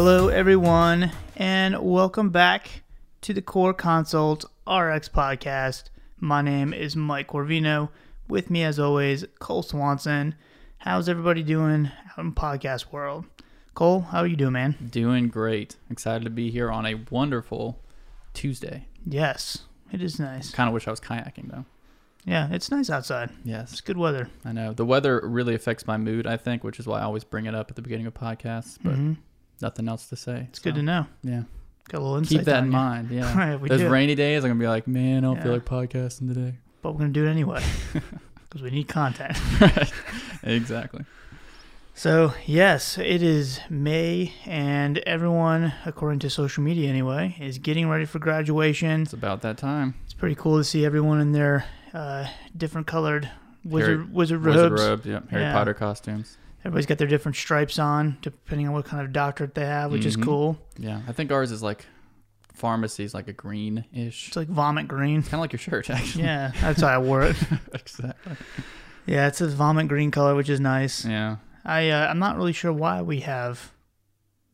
[0.00, 2.82] Hello, everyone, and welcome back
[3.20, 5.90] to the Core Consult RX podcast.
[6.20, 7.88] My name is Mike Corvino.
[8.28, 10.36] With me, as always, Cole Swanson.
[10.78, 13.24] How's everybody doing out in podcast world?
[13.74, 14.76] Cole, how are you doing, man?
[14.88, 15.74] Doing great.
[15.90, 17.80] Excited to be here on a wonderful
[18.34, 18.86] Tuesday.
[19.04, 20.52] Yes, it is nice.
[20.52, 21.64] Kind of wish I was kayaking though.
[22.24, 23.30] Yeah, it's nice outside.
[23.42, 23.72] Yes.
[23.72, 24.30] It's good weather.
[24.44, 24.74] I know.
[24.74, 27.54] The weather really affects my mood, I think, which is why I always bring it
[27.56, 29.14] up at the beginning of podcasts, but hmm
[29.62, 30.46] nothing else to say.
[30.50, 31.06] It's good to know.
[31.22, 31.42] Yeah.
[31.88, 32.38] Got a little insight.
[32.38, 32.70] Keep that in you.
[32.72, 33.10] mind.
[33.10, 33.34] Yeah.
[33.36, 33.88] Right, we Those do.
[33.88, 36.58] rainy days, I'm going to be like, man, I don't feel like podcasting today.
[36.82, 37.62] but we're gonna do it anyway
[38.48, 39.36] because we need content.
[40.42, 41.04] exactly.
[41.94, 48.04] So, yes, it is May, and everyone, according to social media anyway, is getting ready
[48.04, 49.02] for graduation.
[49.02, 49.94] It's about that time.
[50.04, 53.28] It's pretty cool to see everyone in their uh, different colored
[53.64, 54.82] wizard, Harry- wizard Wizard robes.
[54.82, 55.20] robes, yeah.
[55.30, 55.52] Harry Yeah.
[55.52, 56.38] Potter costumes.
[56.60, 60.04] Everybody's got their different stripes on, depending on what kind of doctorate they have, which
[60.04, 60.24] is Mhm.
[60.24, 60.58] cool.
[60.78, 61.00] Yeah.
[61.08, 61.86] I think ours is like
[62.52, 64.28] pharmacy's like a greenish.
[64.28, 65.22] It's like vomit green.
[65.22, 66.24] Kind of like your shirt, actually.
[66.24, 67.36] Yeah, that's why I wore it.
[67.72, 68.36] exactly.
[69.06, 71.04] Yeah, it's a vomit green color, which is nice.
[71.04, 71.36] Yeah.
[71.64, 73.72] I uh, I'm not really sure why we have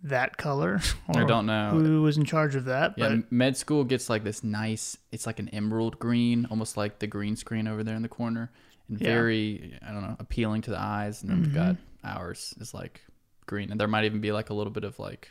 [0.03, 0.81] that color.
[1.09, 1.71] I don't know.
[1.71, 4.99] who was in charge of that, Yeah, but med school gets like this nice.
[5.11, 8.51] It's like an emerald green, almost like the green screen over there in the corner,
[8.89, 9.09] and Yeah.
[9.09, 11.23] very I don't know appealing to the eyes.
[11.23, 11.83] And then we've got Mm-hmm.
[12.05, 13.01] Ours is like
[13.47, 15.31] green, and there might even be like a little bit of like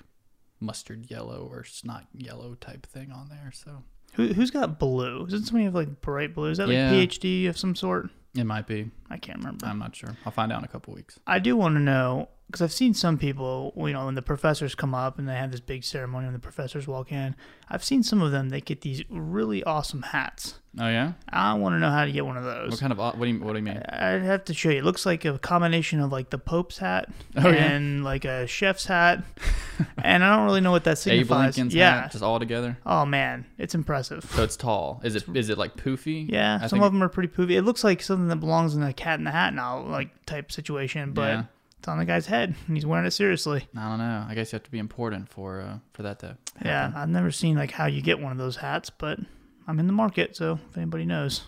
[0.60, 3.52] mustard yellow or snot yellow type thing on there.
[3.54, 5.26] So who who's got blue?
[5.28, 6.50] Isn't somebody have like bright blue?
[6.50, 6.92] Is that like Yeah.
[6.94, 8.10] PhD of some sort?
[8.36, 8.90] it might be.
[9.12, 9.68] I can't remember.
[9.68, 10.18] I'm not sure.
[10.26, 11.20] I'll find out in a couple weeks.
[11.28, 14.76] I do want to know because I've seen some people, you know, when the professors
[14.76, 17.36] come up and they have this big ceremony when the professors walk in.
[17.68, 20.60] I've seen some of them that get these really awesome hats.
[20.80, 21.14] Oh yeah.
[21.30, 22.70] I want to know how to get one of those.
[22.70, 23.78] What kind of what do you what do you mean?
[23.90, 24.78] I'd have to show you.
[24.78, 27.72] It looks like a combination of like the Pope's hat Oh, yeah.
[27.72, 29.24] and like a chef's hat,
[30.04, 31.32] and I don't really know what that signifies.
[31.32, 31.56] Abe.
[31.56, 32.02] Lincoln's yeah.
[32.02, 32.78] hat, just all together.
[32.86, 34.30] Oh man, it's impressive.
[34.36, 35.02] So it's tall.
[35.04, 36.30] Is it is it like poofy?
[36.32, 37.52] Yeah, I some of them are pretty poofy.
[37.52, 40.52] It looks like something that belongs in a Cat in the Hat now, like type
[40.52, 41.44] situation, but Yeah.
[41.84, 43.68] It's on the guy's head and he's wearing it seriously.
[43.76, 44.26] I don't know.
[44.26, 46.38] I guess you have to be important for uh, for that to.
[46.64, 46.94] Yeah.
[46.96, 49.20] I've never seen like how you get one of those hats, but
[49.68, 51.44] I'm in the market, so if anybody knows,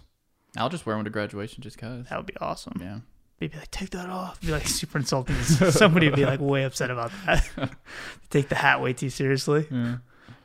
[0.57, 2.07] I'll just wear one to graduation just cause.
[2.09, 2.73] that would be awesome.
[2.81, 2.99] Yeah.
[3.39, 4.41] They'd be like, take that off.
[4.41, 5.35] Be like super insulting.
[5.43, 7.49] Somebody would be like way upset about that.
[8.29, 9.67] take the hat way too seriously.
[9.71, 9.97] Yeah.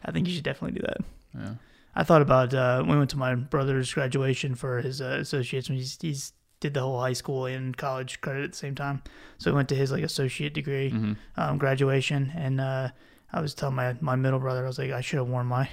[0.05, 0.99] I think you should definitely do that.
[1.35, 1.55] Yeah.
[1.97, 5.69] I thought about uh, we went to my brother's graduation for his uh, associates.
[5.69, 9.03] when He's, he's did the whole high school and college credit at the same time,
[9.39, 12.33] so we went to his like associate degree hmm um, graduation.
[12.37, 12.91] And uh,
[13.33, 15.69] I was telling my my middle brother, I was like, I should have worn my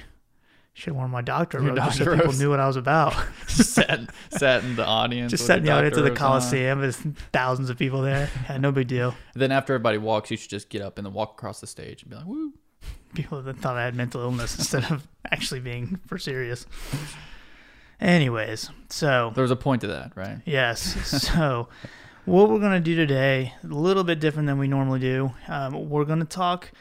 [0.74, 3.14] should have worn my doctor robe just so doctor people knew what I was about.
[3.48, 5.32] sat sat in the audience.
[5.32, 6.50] just sat in the audience of the doctor robes on.
[6.50, 6.82] Coliseum.
[6.82, 6.98] There's
[7.34, 8.30] thousands of people there.
[8.50, 9.16] Yeah, no big deal.
[9.34, 12.04] Then after everybody walks, you should just get up and then walk across the stage
[12.04, 12.54] and be like, "Woo!"
[13.16, 16.66] people that thought I had mental illness instead of actually being for serious.
[18.00, 20.40] Anyways, so There was a point to that, right?
[20.46, 20.82] yes,
[21.24, 21.68] so
[22.26, 25.32] what we're gonna do today, a little bit different than we normally do.
[25.48, 26.72] Um, we're gonna talk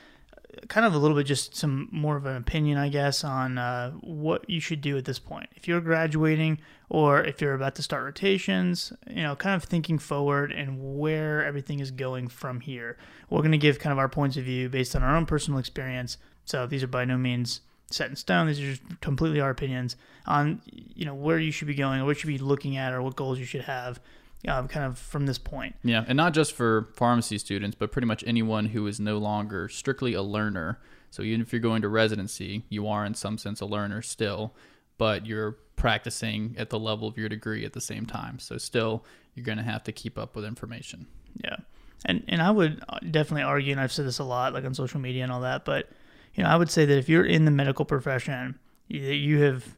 [0.68, 3.92] kind of a little bit just some more of an opinion, I guess, on uh,
[4.00, 5.48] what you should do at this point.
[5.54, 9.98] If you're graduating or if you're about to start rotations, you know, kind of thinking
[9.98, 12.96] forward and where everything is going from here.
[13.28, 15.58] We're going to give kind of our points of view based on our own personal
[15.58, 16.16] experience.
[16.44, 17.60] So these are by no means
[17.90, 18.46] set in stone.
[18.46, 22.04] These are just completely our opinions on, you know, where you should be going or
[22.04, 24.00] what you should be looking at or what goals you should have
[24.46, 25.74] um, kind of from this point.
[25.82, 29.68] Yeah, and not just for pharmacy students, but pretty much anyone who is no longer
[29.68, 30.78] strictly a learner.
[31.10, 34.54] So even if you're going to residency, you are in some sense a learner still,
[34.98, 38.38] but you're practicing at the level of your degree at the same time.
[38.38, 39.04] So still,
[39.34, 41.06] you're going to have to keep up with information.
[41.42, 41.56] Yeah.
[42.04, 44.74] And and I would uh, definitely argue, and I've said this a lot, like on
[44.74, 45.88] social media and all that, but
[46.36, 49.76] you know, I would say that if you're in the medical profession, you, you have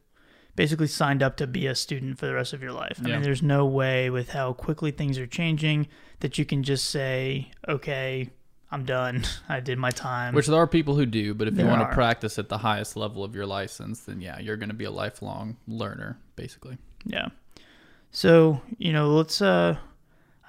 [0.55, 2.99] basically signed up to be a student for the rest of your life.
[3.03, 3.13] I Yeah.
[3.15, 5.87] mean, there's no way with how quickly things are changing
[6.19, 8.29] that you can just say, okay,
[8.71, 9.23] I'm done.
[9.49, 10.35] I did my time.
[10.35, 11.87] Which there are people who do, but if you want are.
[11.89, 14.83] to practice at the highest level of your license, then yeah, you're going to be
[14.85, 16.77] a lifelong learner, basically.
[17.05, 17.29] Yeah.
[18.11, 19.77] So, you know, let's uh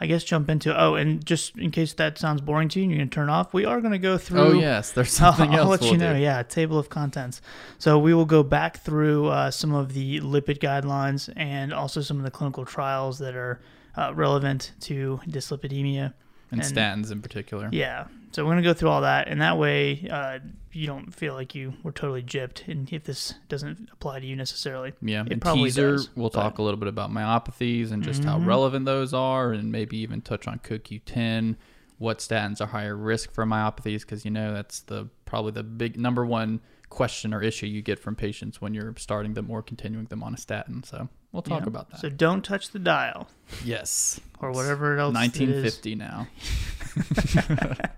[0.03, 2.91] I guess jump into oh, and just in case that sounds boring to you and
[2.91, 5.67] you're gonna turn off, we are gonna go through Oh yes, there's I'll, something I'll
[5.67, 6.15] let we'll you know.
[6.15, 6.21] do.
[6.21, 7.43] Yeah, table of contents.
[7.79, 12.17] So we will go back through uh, some of the lipid guidelines and also some
[12.17, 13.61] of the clinical trials that are
[13.97, 16.15] uh, relevant to dyslipidemia.
[16.51, 17.69] And, And- statins in particular.
[17.73, 18.07] Yeah.
[18.33, 20.39] So we're gonna go through all that, and that way uh,
[20.73, 24.37] you don't feel like you were totally gypped, and if this doesn't apply to you
[24.37, 24.93] necessarily.
[25.03, 28.03] Yeah, It and probably teaser, does, we'll but- talk a little bit about myopathies and
[28.05, 28.47] just how Mhm.
[28.47, 31.57] relevant those are, and maybe even touch on CoQ10,
[31.99, 35.99] what statins are higher risk for myopathies, because you know that's the probably the big
[35.99, 40.07] number one question or issue you get from patients when you're starting them or continuing
[40.07, 40.83] them on a statin.
[40.85, 41.69] So we'll talk Yeah.
[41.69, 42.01] about that.
[42.01, 43.29] So don't touch the dial
[43.65, 44.21] yes.
[44.41, 45.15] or whatever else.
[45.17, 45.43] it is.
[45.85, 46.27] 1950 now.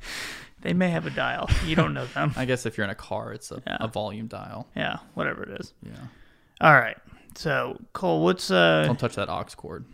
[0.63, 1.51] They may have a dial.
[1.67, 2.33] You don't know them.
[2.37, 3.79] I guess if you're in a car, it's a, Yeah.
[3.81, 4.69] a volume dial.
[4.77, 5.75] Yeah, whatever it is.
[5.85, 5.91] Yeah.
[6.61, 6.97] All right.
[7.35, 9.85] So Cole, what's uh Don't touch that aux cord.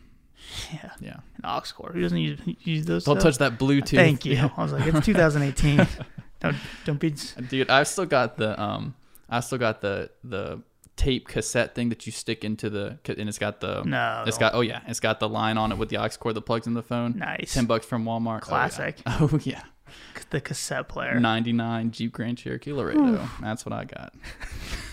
[0.71, 1.17] yeah, Yeah.
[1.43, 1.95] an aux cord?
[1.95, 3.05] Who doesn't use use those?
[3.05, 3.33] Don't stuff?
[3.33, 3.97] touch that Bluetooth.
[3.97, 4.37] Thank you.
[4.57, 5.87] I was like, it's 2018.
[6.41, 7.15] don't don't be.
[7.49, 8.95] Dude, I've still got the um
[9.31, 10.61] I still got the the
[10.99, 14.25] tape cassette thing that you stick into the and it's got the No.
[14.27, 16.43] it's got oh yeah, it's got the line on it with the aux cord that
[16.43, 17.17] plugs in the phone.
[17.19, 17.55] nice.
[17.55, 18.43] 10 bucks from Walmart.
[18.43, 18.97] Classic.
[19.07, 19.63] Oh yeah.
[19.91, 20.21] Oh, yeah.
[20.29, 21.19] the cassette player.
[21.19, 23.27] 99 Jeep Grand Cherokee Laredo.
[23.41, 24.13] That's what I got.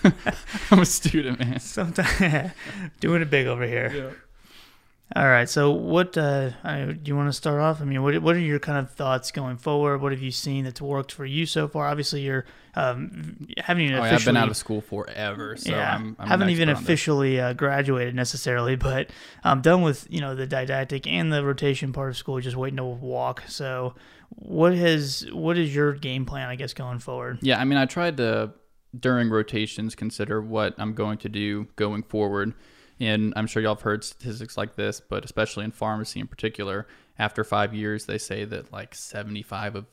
[0.72, 1.60] I'm a student, man.
[1.60, 2.52] Sometimes
[3.02, 4.16] doing it big over here.
[5.16, 5.48] All right.
[5.48, 7.80] So, what uh, I, do you want to start off?
[7.80, 10.02] I mean, what what are your kind of thoughts going forward?
[10.02, 11.88] What have you seen that's worked for you so far?
[11.88, 14.16] Obviously, you're um, haven't even Oh, yeah, officially.
[14.16, 16.90] I've been out of school forever, so yeah, I'm, I'm haven't even expert on this.
[16.90, 19.12] officially uh, graduated necessarily, but
[19.44, 22.40] I'm done with you know the didactic and the rotation part of school.
[22.40, 23.44] Just waiting to walk.
[23.48, 23.94] So,
[24.30, 26.50] what has what is your game plan?
[26.50, 27.38] I guess going forward.
[27.42, 28.54] Yeah, I mean, I tried to
[29.00, 32.56] during rotations consider what I'm going to do going forward.
[33.00, 36.88] And I'm sure y'all have heard statistics like this, but especially in pharmacy in particular,
[37.20, 39.86] after five years, they say that like 75%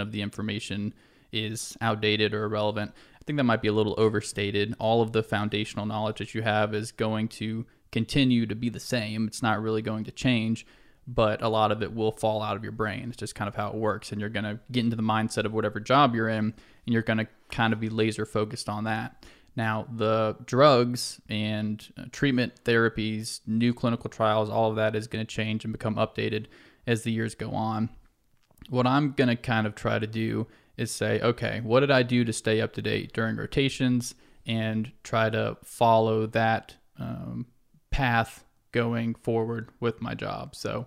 [0.00, 0.94] of the information
[1.32, 2.92] is outdated or irrelevant.
[3.20, 4.74] I think that might be a little overstated.
[4.78, 8.80] All of the foundational knowledge that you have is going to continue to be the
[8.80, 9.26] same.
[9.26, 10.66] It's not really going to change,
[11.06, 13.04] but a lot of it will fall out of your brain.
[13.08, 14.12] It's just kind of how it works.
[14.12, 16.54] And you're going to get into the mindset of whatever job you're in, and
[16.86, 19.24] you're going to kind of be laser focused on that.
[19.54, 25.24] Now, the drugs and uh, treatment therapies, new clinical trials, all of that is going
[25.24, 26.46] to change and become updated
[26.86, 27.90] as the years go on.
[28.70, 30.46] What I'm going to kind of try to do
[30.76, 34.14] is say, okay, what did I do to stay up to date during rotations
[34.46, 37.46] and try to follow that um,
[37.90, 40.54] path going forward with my job.
[40.54, 40.86] So,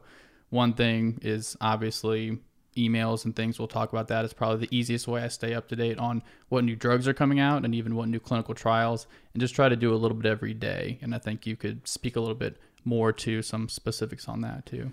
[0.50, 2.40] one thing is obviously
[2.76, 3.60] emails and things.
[3.60, 4.26] We'll talk about that.
[4.26, 7.14] It's probably the easiest way I stay up to date on what new drugs are
[7.14, 10.18] coming out and even what new clinical trials, and just try to do a little
[10.18, 11.00] bit every day.
[11.02, 14.66] And I think you could speak a little bit more to some specifics on that
[14.66, 14.92] too.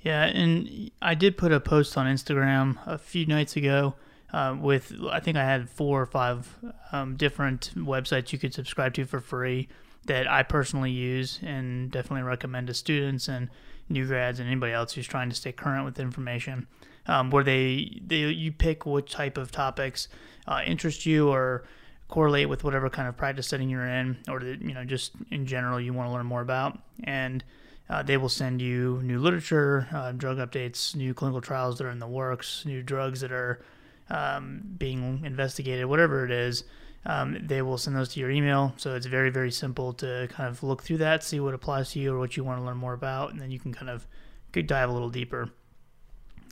[0.00, 3.94] Yeah, and I did put a post on Instagram a few nights ago
[4.32, 6.56] uh, with I think I had four or five
[6.92, 9.68] um, different websites you could subscribe to for free
[10.06, 13.48] that I personally use and definitely recommend to students and
[13.88, 16.66] new grads and anybody else who's trying to stay current with information.
[17.08, 20.08] Um, where they, they you pick what type of topics
[20.46, 21.64] uh, interest you or
[22.08, 25.46] correlate with whatever kind of practice setting you're in, or that you know just in
[25.46, 27.44] general you want to learn more about, and
[27.90, 31.90] uh, they will send you new literature, uh, drug updates, new clinical trials that are
[31.90, 33.64] in the works, new drugs that are
[34.10, 36.64] um, being investigated, whatever it is.
[37.06, 38.74] Um, they will send those to your email.
[38.76, 41.98] So it's very, very simple to kind of look through that, see what applies to
[41.98, 44.06] you or what you want to learn more about, and then you can kind of
[44.52, 45.50] dive a little deeper.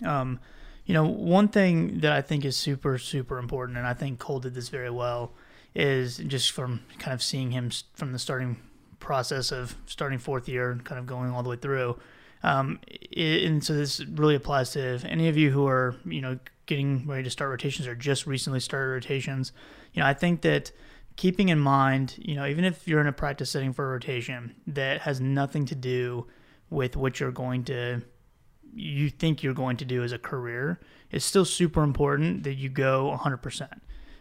[0.04, 0.40] Um,
[0.84, 4.40] you know, one thing that I think is super, super important, and I think Cole
[4.40, 5.32] did this very well,
[5.74, 8.56] is just from kind of seeing him from the starting
[8.98, 11.98] process of starting fourth year and kind of going all the way through.
[12.42, 12.78] Um,
[13.16, 17.24] and so this really applies to any of you who are, you know, getting ready
[17.24, 19.52] to start rotations or just recently started rotations.
[19.92, 20.70] You know, I think that
[21.16, 24.54] keeping in mind, you know, even if you're in a practice setting for a rotation
[24.66, 26.26] that has nothing to do
[26.70, 28.02] with what you're going to
[28.76, 30.78] you think you're going to do as a career,
[31.10, 33.68] it's still super important that you go 100%.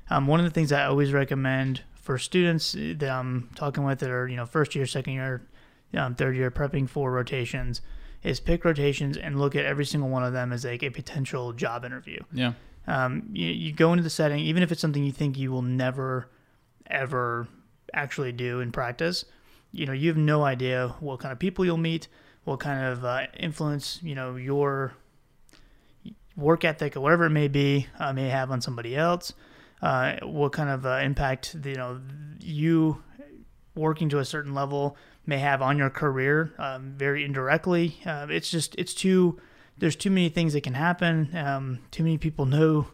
[0.09, 4.09] Um, one of the things I always recommend for students that I'm talking with that
[4.09, 5.47] are, you know, first year, second year,
[5.95, 7.81] um, third year prepping for rotations
[8.23, 11.53] is pick rotations and look at every single one of them as like a potential
[11.53, 12.19] job interview.
[12.31, 12.53] Yeah.
[12.87, 15.61] Um, you, you go into the setting, even if it's something you think you will
[15.61, 16.29] never,
[16.87, 17.47] ever
[17.93, 19.25] actually do in practice,
[19.71, 22.07] you know, you have no idea what kind of people you'll meet,
[22.45, 24.93] what kind of uh, influence, you know, your
[26.37, 29.33] work ethic or whatever it may be uh, may have on somebody else,
[29.81, 31.99] uh, what kind of uh, impact, you know,
[32.39, 33.03] you
[33.75, 37.99] working to a certain level may have on your career um, very indirectly.
[38.05, 39.39] Uh, it's just, it's too,
[39.77, 41.35] there's too many things that can happen.
[41.35, 42.87] Um, too many people know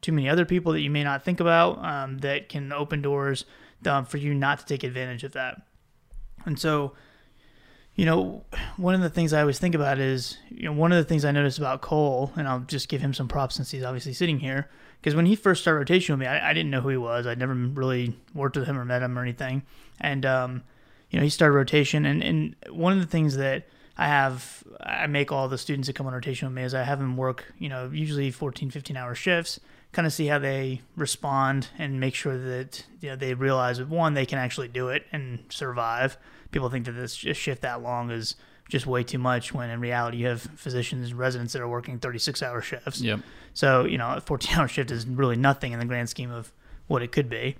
[0.00, 3.44] too many other people that you may not think about um, that can open doors
[3.86, 5.62] um, for you not to take advantage of that.
[6.44, 6.92] And so,
[7.98, 8.44] you know,
[8.76, 11.24] one of the things I always think about is, you know, one of the things
[11.24, 14.38] I noticed about Cole, and I'll just give him some props since he's obviously sitting
[14.38, 16.96] here, because when he first started rotation with me, I, I didn't know who he
[16.96, 17.26] was.
[17.26, 19.64] I'd never really worked with him or met him or anything.
[20.00, 20.62] And, um,
[21.10, 22.06] you know, he started rotation.
[22.06, 25.96] And, and one of the things that I have, I make all the students that
[25.96, 28.96] come on rotation with me is I have them work, you know, usually 14, 15
[28.96, 29.58] hour shifts
[29.92, 33.88] kind of see how they respond and make sure that you know they realize that
[33.88, 36.18] one they can actually do it and survive.
[36.50, 38.36] People think that this shift that long is
[38.68, 41.98] just way too much when in reality you have physicians and residents that are working
[41.98, 43.00] 36 hour shifts.
[43.00, 43.20] Yep.
[43.54, 46.52] So, you know, a 14 hour shift is really nothing in the grand scheme of
[46.86, 47.56] what it could be.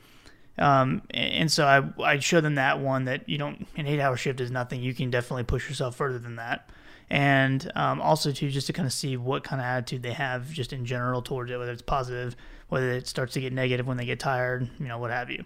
[0.59, 4.17] Um, and so I, I show them that one that you don't, an eight hour
[4.17, 4.83] shift is nothing.
[4.83, 6.69] You can definitely push yourself further than that.
[7.11, 10.51] And um, also, too, just to kind of see what kind of attitude they have
[10.51, 12.37] just in general towards it, whether it's positive,
[12.69, 15.45] whether it starts to get negative when they get tired, you know, what have you.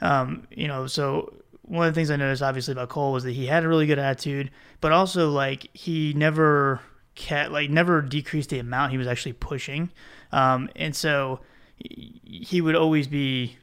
[0.00, 1.32] Um, you know, so
[1.70, 3.86] one of the things I noticed obviously about Cole was that he had a really
[3.86, 4.50] good attitude,
[4.80, 6.80] but also like he never
[7.14, 9.90] kept, like never decreased the amount he was actually pushing.
[10.32, 11.40] Um, and so
[11.78, 13.56] he would always be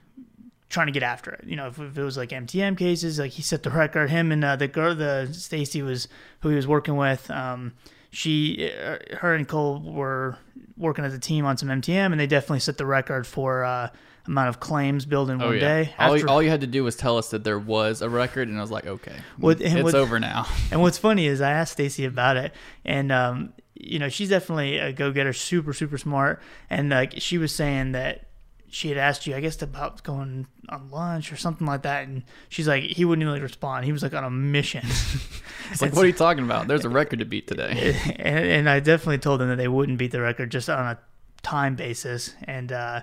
[0.70, 1.44] trying to get after it.
[1.46, 4.10] You know, if, if, it was like MTM cases, like he set the record.
[4.10, 6.08] Him and uh, the girl, the Stacy was
[6.40, 7.30] who he was working with.
[7.30, 7.74] Um,
[8.10, 10.38] she, uh, her and Cole were
[10.78, 13.90] working as a team on some MTM, and they definitely set the record for uh,
[14.28, 15.60] amount of claims billed in oh, one yeah.
[15.60, 15.94] day.
[15.98, 18.10] After, all, you, all you had to do was tell us that there was a
[18.10, 20.48] record, and I was like, okay, what, it's what, over now.
[20.72, 22.54] And what's funny is I asked Stacy about it,
[22.84, 27.38] and um, you know, she's definitely a go getter, super super smart, and like she
[27.38, 28.28] was saying that
[28.70, 32.24] she had asked you, I guess, about going on lunch or something like that, and
[32.50, 33.86] she's like, he wouldn't even respond.
[33.86, 34.84] He was like on a mission.
[35.72, 36.68] it's like, what are you talking about?
[36.68, 37.96] There's a record to beat today.
[38.20, 41.00] And, and, I definitely told them that they wouldn't beat the record just on a
[41.44, 43.02] time basis, and uh,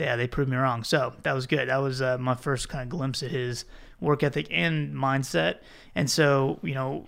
[0.00, 0.84] yeah, they proved me wrong.
[0.84, 1.68] So that was good.
[1.68, 3.64] That was uh, my first kind of glimpse at his
[4.00, 5.58] work ethic and mindset.
[5.94, 7.06] And so, you know,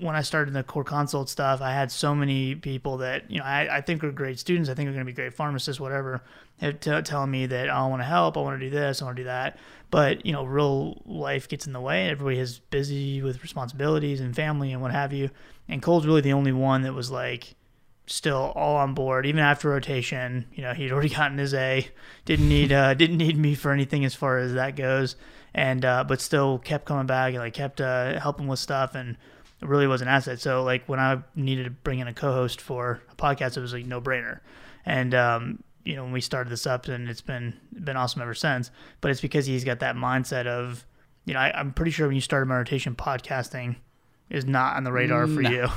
[0.00, 3.38] when I started in the core consult stuff, I had so many people that you
[3.38, 4.68] know I, I think are great students.
[4.68, 6.22] I think are going to be great pharmacists, whatever,
[6.60, 9.04] t- telling me that oh, I want to help, I want to do this, I
[9.04, 9.58] want to do that.
[9.90, 12.08] But you know, real life gets in the way.
[12.08, 15.30] Everybody is busy with responsibilities and family and what have you.
[15.68, 17.54] And Cole's really the only one that was like
[18.06, 20.46] still all on board even after rotation.
[20.54, 21.88] You know, he'd already gotten his A,
[22.24, 25.16] didn't need uh, didn't need me for anything as far as that goes,
[25.54, 29.16] and uh, but still kept coming back and like kept uh, helping with stuff and
[29.60, 30.40] really was an asset.
[30.40, 33.72] So like when I needed to bring in a co-host for a podcast, it was
[33.72, 34.40] like no brainer.
[34.84, 38.34] And um, you know when we started this up, and it's been been awesome ever
[38.34, 38.70] since.
[39.00, 40.84] But it's because he's got that mindset of,
[41.24, 43.76] you know, I, I'm pretty sure when you started my rotation podcasting
[44.30, 45.50] is not on the radar for no.
[45.50, 45.68] you.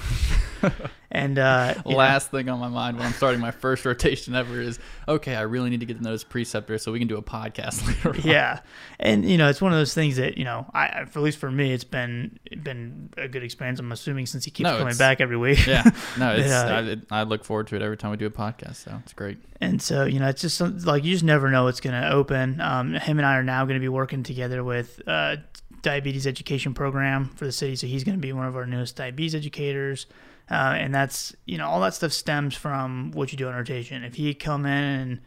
[1.11, 2.39] and uh, last know.
[2.39, 5.35] thing on my mind when I'm starting my first rotation ever is okay.
[5.35, 7.85] I really need to get to know this preceptor so we can do a podcast
[8.05, 8.09] later.
[8.09, 8.21] On.
[8.29, 8.59] Yeah,
[8.99, 11.51] and you know it's one of those things that you know I at least for
[11.51, 13.79] me it's been been a good experience.
[13.79, 15.65] I'm assuming since he keeps no, coming back every week.
[15.65, 15.83] Yeah,
[16.17, 18.77] no, it's, uh, I, I, look forward to it every time we do a podcast.
[18.77, 19.37] So it's great.
[19.61, 22.59] And so you know it's just like you just never know what's going to open.
[22.61, 25.01] Um, him and I are now going to be working together with.
[25.07, 25.37] Uh,
[25.81, 27.75] diabetes education program for the city.
[27.75, 30.07] So he's going to be one of our newest diabetes educators.
[30.49, 34.03] Uh, and that's, you know, all that stuff stems from what you do on rotation.
[34.03, 35.19] If he come in and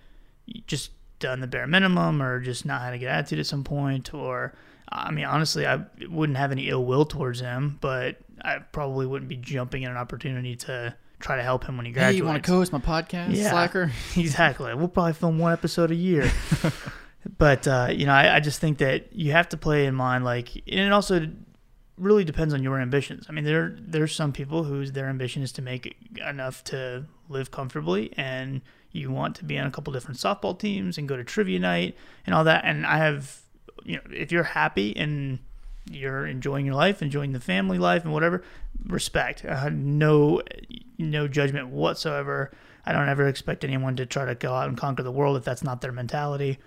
[0.67, 0.91] just
[1.21, 4.53] done the bare minimum or just not had a good attitude at some point, or,
[4.89, 9.29] I mean, honestly, I wouldn't have any ill will towards him, but I probably wouldn't
[9.29, 12.15] be jumping at an opportunity to try to help him when he graduates.
[12.15, 13.93] Hey, you want to co-host my podcast, yeah, Slacker?
[14.17, 14.75] exactly.
[14.75, 16.31] We'll probably film one episode a year.
[17.38, 20.25] but uh, you know, I, I, just think that you have to play in mind,
[20.25, 21.29] like, and it also
[21.97, 23.26] really depends on your ambitions.
[23.29, 27.50] I mean, there there's some people whose their ambition is to make enough to live
[27.50, 28.61] comfortably, and
[28.91, 31.97] you want to be on a couple different softball teams and go to trivia night
[32.26, 32.64] and all that.
[32.64, 33.41] And I have,
[33.85, 35.38] you know, if you're happy and
[35.91, 38.43] you're enjoying your life, enjoying the family life and whatever,
[38.87, 39.45] respect.
[39.45, 40.43] Uh, no,
[40.99, 42.52] no judgment whatsoever.
[42.85, 45.45] I don't ever expect anyone to try to go out and conquer the world if
[45.45, 46.59] that's not their mentality.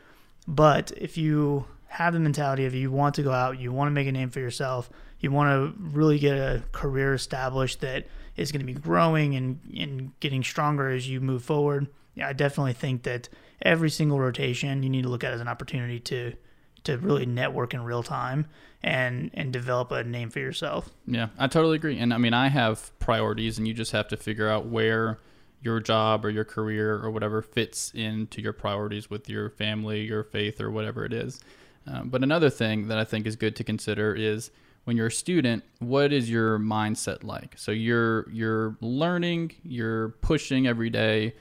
[0.47, 3.91] But if you have the mentality of you want to go out, you want to
[3.91, 8.51] make a name for yourself, you want to really get a career established that is
[8.51, 11.87] going to be growing and, and getting stronger as you move forward.
[12.15, 13.29] Yeah, I definitely think that
[13.61, 16.33] every single rotation you need to look at as an opportunity to
[16.83, 18.45] to really network in real time
[18.83, 20.89] and and develop a name for yourself.
[21.07, 21.97] Yeah, I totally agree.
[21.97, 25.17] And I mean, I have priorities, and you just have to figure out where
[25.65, 30.24] your job or your career or whatever fits into your priorities with your family, your
[30.24, 31.41] faith, or whatever it is.
[31.88, 34.51] Um, but another thing that I think is good to consider is
[34.86, 37.55] when you're a student, what is your mindset like?
[37.57, 41.34] So you're you're learning, you're pushing every day.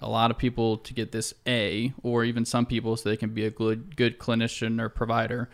[0.00, 3.30] A lot of people to get this A, or even some people so they can
[3.30, 5.48] be a good good clinician or provider.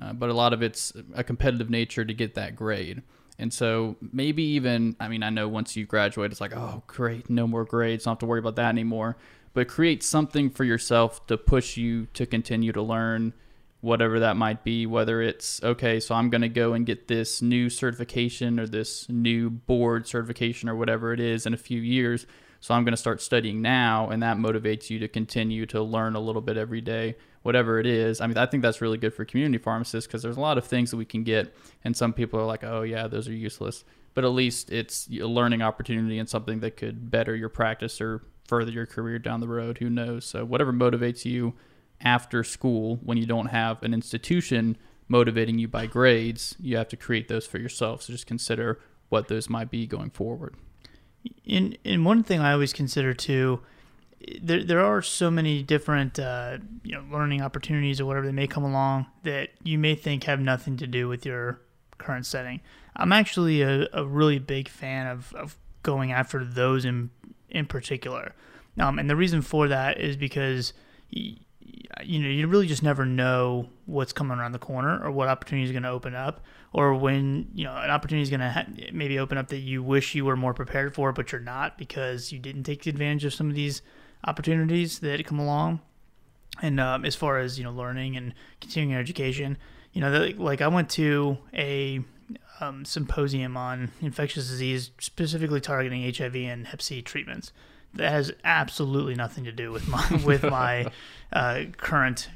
[0.00, 3.02] Uh, but a lot of it's a competitive nature to get that grade.
[3.40, 7.30] And so maybe even, I mean, I know once you graduate, it's like, oh, great,
[7.30, 9.16] no more grades, don't have to worry about that anymore.
[9.54, 13.32] But create something for yourself to push you to continue to learn,
[13.80, 14.84] whatever that might be.
[14.84, 19.08] Whether it's, okay, so I'm going to go and get this new certification or this
[19.08, 22.26] new board certification or whatever it is in a few years
[22.60, 26.14] So I'm going to start studying now, and that motivates you to continue to learn
[26.14, 28.20] a little bit every day, whatever it is.
[28.20, 30.66] I mean, I think that's really good for community pharmacists because there's a lot of
[30.66, 33.84] things that we can get, and some people are like, oh, yeah, those are useless.
[34.12, 38.22] But at least it's a learning opportunity and something that could better your practice or
[38.46, 39.78] further your career down the road.
[39.78, 40.26] Who knows?
[40.26, 41.54] So, whatever motivates you
[42.00, 44.76] after school when you don't have an institution
[45.08, 48.02] motivating you by grades, you have to create those for yourself.
[48.02, 50.56] So, just consider what those might be going forward.
[51.44, 53.60] In and one thing I always consider too,
[54.40, 58.46] there there are so many different uh, you know learning opportunities or whatever that may
[58.46, 61.60] come along that you may think have nothing to do with your
[61.98, 62.60] current setting.
[62.96, 67.10] I'm actually a, a really big fan of, of going after those in
[67.48, 68.34] in particular,
[68.78, 70.72] um, and the reason for that is because.
[72.04, 75.64] You know, you really just never know what's coming around the corner or what opportunity
[75.64, 76.40] is going to open up,
[76.72, 79.82] or when you know an opportunity is going to ha- maybe open up that you
[79.82, 83.34] wish you were more prepared for, but you're not because you didn't take advantage of
[83.34, 83.82] some of these
[84.24, 85.80] opportunities that come along.
[86.62, 89.56] And um, as far as you know, learning and continuing education,
[89.92, 92.00] you know, like I went to a
[92.60, 97.52] um, symposium on infectious disease, specifically targeting HIV and Hep C treatments
[97.94, 100.90] that has absolutely nothing to do with my with my
[101.32, 102.28] uh, current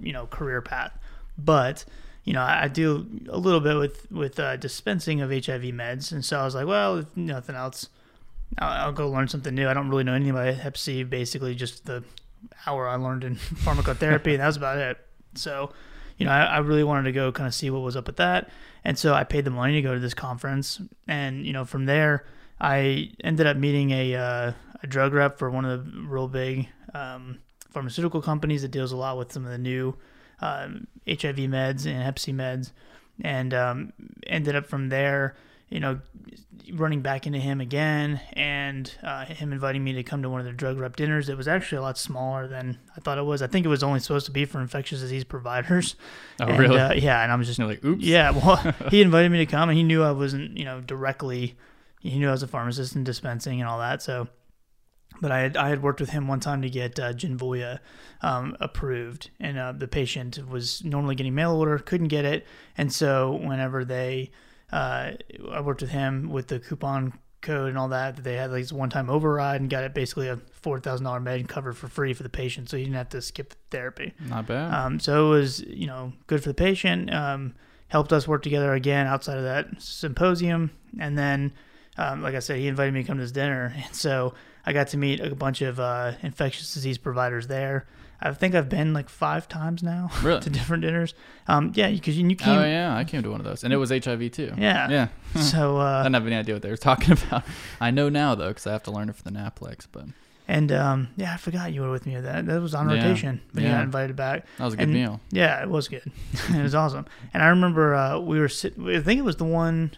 [0.00, 0.96] you know career path.
[1.36, 1.84] But
[2.24, 6.24] you know, I, do a little bit with with uh, dispensing of HIV meds, and
[6.24, 7.90] so I was like, well, if nothing else,
[8.58, 9.68] I'll, I'll, go learn something new.
[9.68, 11.02] I don't really know anything about Hep C.
[11.02, 12.02] Basically, just the
[12.66, 14.98] hour I learned in pharmacotherapy, and that was about it.
[15.34, 15.72] So,
[16.16, 18.16] you know, I, I really wanted to go kind of see what was up with
[18.16, 18.48] that,
[18.84, 21.84] and so I paid the money to go to this conference, and you know, from
[21.84, 22.24] there.
[22.60, 26.68] I ended up meeting a uh, a drug rep for one of the real big
[26.94, 27.38] um,
[27.70, 29.96] pharmaceutical companies that deals a lot with some of the new
[30.40, 32.72] um, HIV meds and Hep C meds,
[33.20, 33.92] and um,
[34.26, 35.36] ended up from there,
[35.68, 36.00] you know,
[36.72, 40.44] running back into him again, and uh, him inviting me to come to one of
[40.44, 41.28] their drug rep dinners.
[41.28, 43.42] It was actually a lot smaller than I thought it was.
[43.42, 45.96] I think it was only supposed to be for infectious disease providers.
[46.40, 46.80] Oh, and, really?
[46.80, 48.02] Uh, yeah, and I was just You're like, oops.
[48.02, 48.56] Yeah, well,
[48.90, 51.54] he invited me to come, and he knew I wasn't, you know, directly.
[52.10, 54.28] He knew I was a pharmacist and dispensing and all that, so
[55.20, 57.78] but I had I had worked with him one time to get uh, Genvoya
[58.20, 62.92] um, approved, and uh, the patient was normally getting mail order, couldn't get it, and
[62.92, 64.30] so whenever they,
[64.72, 65.12] uh,
[65.50, 68.62] I worked with him with the coupon code and all that, that they had like
[68.62, 71.88] this one time override and got it basically a four thousand dollar med covered for
[71.88, 74.12] free for the patient, so he didn't have to skip therapy.
[74.28, 74.74] Not bad.
[74.74, 77.12] Um, so it was you know good for the patient.
[77.14, 77.54] Um,
[77.88, 81.52] helped us work together again outside of that symposium, and then
[81.96, 84.34] um, like I said, he invited me to come to his dinner, and so
[84.66, 87.86] I got to meet a bunch of uh, infectious disease providers there.
[88.20, 90.40] I think I've been like five times now really?
[90.40, 91.12] to different dinners.
[91.46, 92.58] Um, yeah, because you, you came.
[92.58, 94.52] Oh yeah, I came to one of those, and it was HIV too.
[94.56, 95.08] Yeah, yeah.
[95.42, 97.42] so uh, I didn't have any idea what they were talking about.
[97.80, 99.86] I know now though, because I have to learn it for the Naplex.
[99.90, 100.06] But
[100.48, 102.18] and um, yeah, I forgot you were with me.
[102.18, 102.96] That that was on Yeah.
[102.96, 103.76] rotation, but you Yeah.
[103.76, 104.46] got invited back.
[104.56, 105.20] that was a good And- meal.
[105.30, 106.10] Yeah, it was good.
[106.50, 107.04] it was awesome.
[107.34, 108.88] And I remember uh, we were sitting.
[108.88, 109.90] I think it was the one.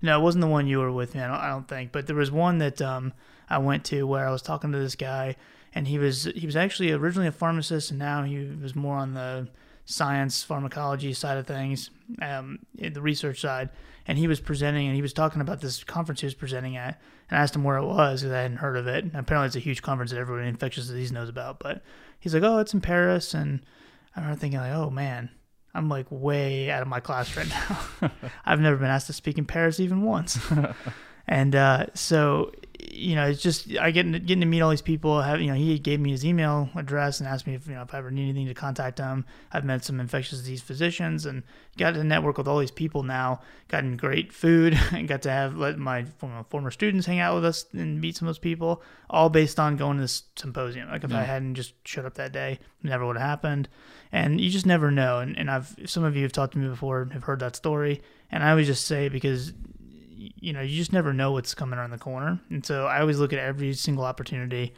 [0.00, 1.20] No, it wasn't the one you were with me.
[1.20, 1.92] I don't, I don't think.
[1.92, 3.12] But there was one that um,
[3.48, 5.36] I went to where I was talking to this guy,
[5.74, 9.14] and he was he was actually originally a pharmacist, and now he was more on
[9.14, 9.48] the
[9.84, 13.70] science pharmacology side of things, um, the research side.
[14.06, 17.00] And he was presenting, and he was talking about this conference he was presenting at.
[17.28, 19.04] And I asked him where it was because I hadn't heard of it.
[19.04, 21.58] And apparently, it's a huge conference that everyone in infectious disease knows about.
[21.58, 21.82] But
[22.18, 23.60] he's like, "Oh, it's in Paris," and
[24.14, 25.30] I remember thinking like, "Oh man."
[25.78, 28.10] I'm like way out of my class right now.
[28.44, 30.38] I've never been asked to speak in Paris even once.
[31.28, 35.20] and uh, so, you know, it's just I get getting to meet all these people.
[35.20, 37.82] Have you know, he gave me his email address and asked me if you know
[37.82, 39.24] if I ever need anything to contact him.
[39.50, 41.42] I've met some infectious disease physicians and
[41.76, 43.40] got to network with all these people now.
[43.66, 46.04] Gotten great food and got to have let my
[46.48, 48.82] former, students hang out with us and meet some of those people.
[49.10, 50.88] All based on going to this symposium.
[50.88, 53.68] Like if I hadn't just showed up that day, never would have happened
[54.12, 55.18] and you just never know.
[55.18, 57.56] And, and I've some of you have talked to me before, and have heard that
[57.56, 59.52] story, and I always just say because
[60.18, 63.18] you know you just never know what's coming around the corner, and so I always
[63.18, 64.74] look at every single opportunity,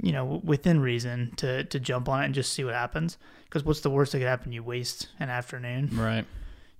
[0.00, 3.18] you know, within reason to to jump on it and just see what happens.
[3.44, 4.52] Because what's the worst that could happen?
[4.52, 6.26] You waste an afternoon, Right.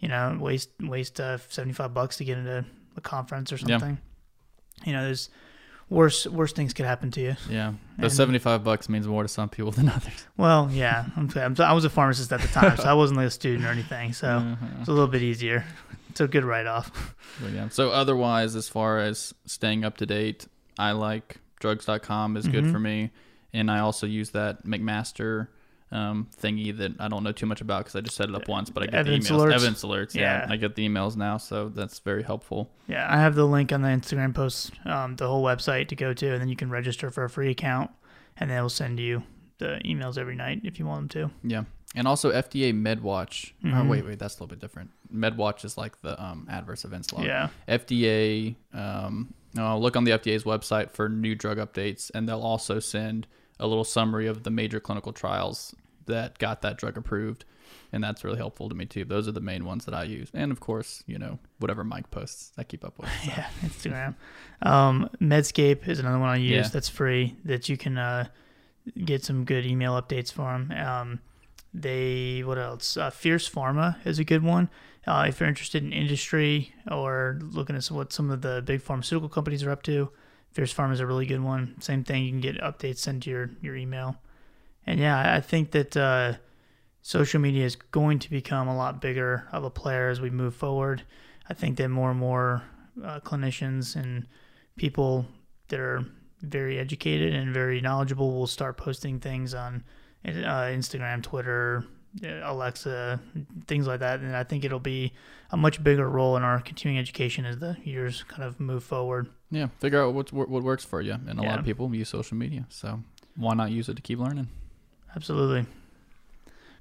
[0.00, 2.64] you know, waste waste uh, seventy five bucks to get into
[2.96, 3.66] a conference or Yeah.
[3.78, 3.98] something.
[4.84, 5.28] You know, there's
[5.88, 7.36] worse worse things could happen to you.
[7.48, 7.72] Yeah.
[7.96, 10.26] The And- seventy-five bucks means more to some people than others.
[10.36, 13.30] Well, yeah, I'm, I was a pharmacist at the time, so I wasn't like a
[13.30, 14.28] student or anything, so.
[14.28, 14.66] Uh-huh.
[14.80, 15.64] It's a little bit easier.
[16.20, 17.14] It's a good write off.
[17.40, 17.68] But yeah.
[17.68, 22.72] So otherwise, as far as staying up to date, I like drugs.com is good Mhm.
[22.72, 23.10] for me,
[23.52, 25.46] and I also use that McMaster
[25.92, 28.46] um, thingy that I don't know too much about because I just set it up
[28.48, 29.52] once, but I get Evidence the emails, alerts.
[29.54, 30.14] evidence alerts.
[30.14, 30.46] Yeah.
[30.46, 30.52] Yeah.
[30.52, 32.70] I get the emails now, so that's very helpful.
[32.88, 36.12] Yeah, I have the link on the Instagram post, um, the whole website to go
[36.12, 37.90] to, and then you can register for a free account,
[38.36, 39.22] and they'll send you
[39.58, 41.48] the emails every night if you want them to.
[41.48, 41.64] Yeah.
[41.94, 43.52] And also FDA MedWatch.
[43.64, 43.88] Oh, Mhm.
[43.88, 44.90] wait, wait, that's a little bit different.
[45.14, 47.24] MedWatch is like the um, adverse events log.
[47.24, 52.42] Yeah, FDA, um, no, look on the FDA's website for new drug updates, and they'll
[52.42, 53.26] also send
[53.58, 55.74] a little summary of the major clinical trials
[56.06, 57.44] that got that drug approved.
[57.90, 59.04] And that's really helpful to me too.
[59.06, 60.30] Those are the main ones that I use.
[60.34, 63.08] And of course, you know, whatever Mike posts, I keep up with.
[63.24, 63.30] so.
[63.30, 64.14] yeah, Instagram.
[64.62, 66.68] Um, Medscape is another one I use Yeah.
[66.68, 68.26] that's free that you can uh,
[69.04, 70.70] get some good email updates for them.
[70.72, 71.20] Um,
[71.74, 72.96] they what else?
[72.96, 74.70] Uh, Fierce Pharma is a good one.
[75.06, 79.28] Uh, if you're interested in industry or looking at what some of the big pharmaceutical
[79.28, 80.10] companies are up to,
[80.52, 81.74] Fierce Pharma is a really good one.
[81.80, 84.16] Same thing, you can get updates sent to your your email.
[84.86, 86.34] And yeah, I- think that uh,
[87.02, 90.54] social media is going to become a lot bigger of a player as we move
[90.54, 91.02] forward.
[91.48, 92.62] I think that more and more
[93.04, 94.26] uh, clinicians and
[94.76, 95.26] people
[95.68, 96.04] that are
[96.42, 99.84] very educated and very knowledgeable will start posting things on
[100.24, 101.84] uh, Instagram, Twitter,
[102.24, 103.20] uh, Alexa,
[103.66, 104.20] things like that.
[104.20, 105.12] And I think it'll be
[105.50, 109.28] a much bigger role in our continuing education as the years kind of move forward.
[109.50, 109.68] Yeah.
[109.80, 111.12] Figure out what's, what, what works for you.
[111.12, 112.66] And a lot of people use social media.
[112.68, 113.00] So
[113.36, 114.48] why not use it to keep learning?
[115.16, 115.66] Absolutely.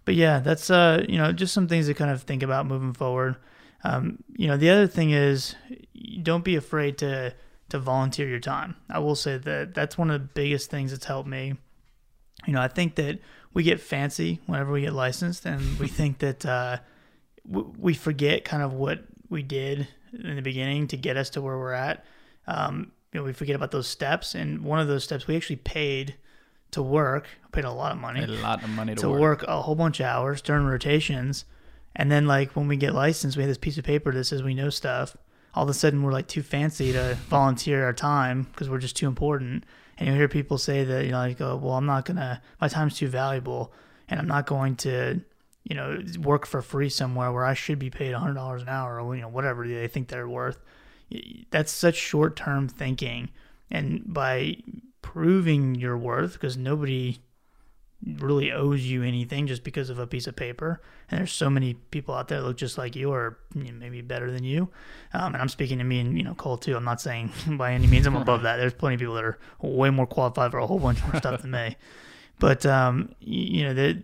[0.06, 2.94] But yeah, that's uh, you know, just some things to kind of think about moving
[2.94, 3.36] forward.
[3.84, 5.56] Um, you know, the other thing is
[6.24, 7.34] don't be afraid to
[7.70, 8.76] to volunteer your time.
[8.90, 11.56] I will say that that's one of the biggest things that's helped me.
[12.46, 13.20] You know, I think that
[13.54, 16.78] we get fancy whenever we get licensed, and we think that uh,
[17.46, 21.58] we forget kind of what we did in the beginning to get us to where
[21.58, 22.06] we're at.
[22.48, 25.56] Um, you know, we forget about those steps, and one of those steps we actually
[25.58, 26.16] paid
[26.72, 27.28] to work.
[27.52, 29.20] Paid a lot of money A lot of money to, to work.
[29.42, 29.44] work.
[29.48, 31.46] a whole bunch of hours during rotations.
[31.96, 34.44] And then, like, when we get licensed, we have this piece of paper that says
[34.44, 35.18] we know stuff.
[35.54, 38.96] All of a sudden, we're like too fancy to volunteer our time because we're just
[38.96, 39.66] too important.
[39.98, 42.42] And you hear people say that, you know, like, oh, well, I'm not going to,
[42.62, 43.74] my time's too valuable
[44.08, 45.22] and I'm not going to,
[45.64, 49.16] you know, work for free somewhere where I should be paid $100 an hour or,
[49.16, 50.60] you know, whatever they think they're worth.
[51.50, 53.30] That's such short term thinking.
[53.72, 54.58] And by
[55.02, 57.20] proving your worth, because nobody
[58.06, 60.82] really owes you anything just because of a piece of paper.
[61.10, 64.32] And there's so many people out there that look just like you or maybe better
[64.32, 64.70] than you.
[65.14, 66.76] Um, and I'm speaking to me and, you know, Cole too.
[66.76, 68.58] I'm not saying by any means I'm above that.
[68.58, 71.42] There's plenty of people that are way more qualified for a whole bunch more stuff
[71.42, 71.76] than me.
[72.40, 73.98] But, um, you, you know, that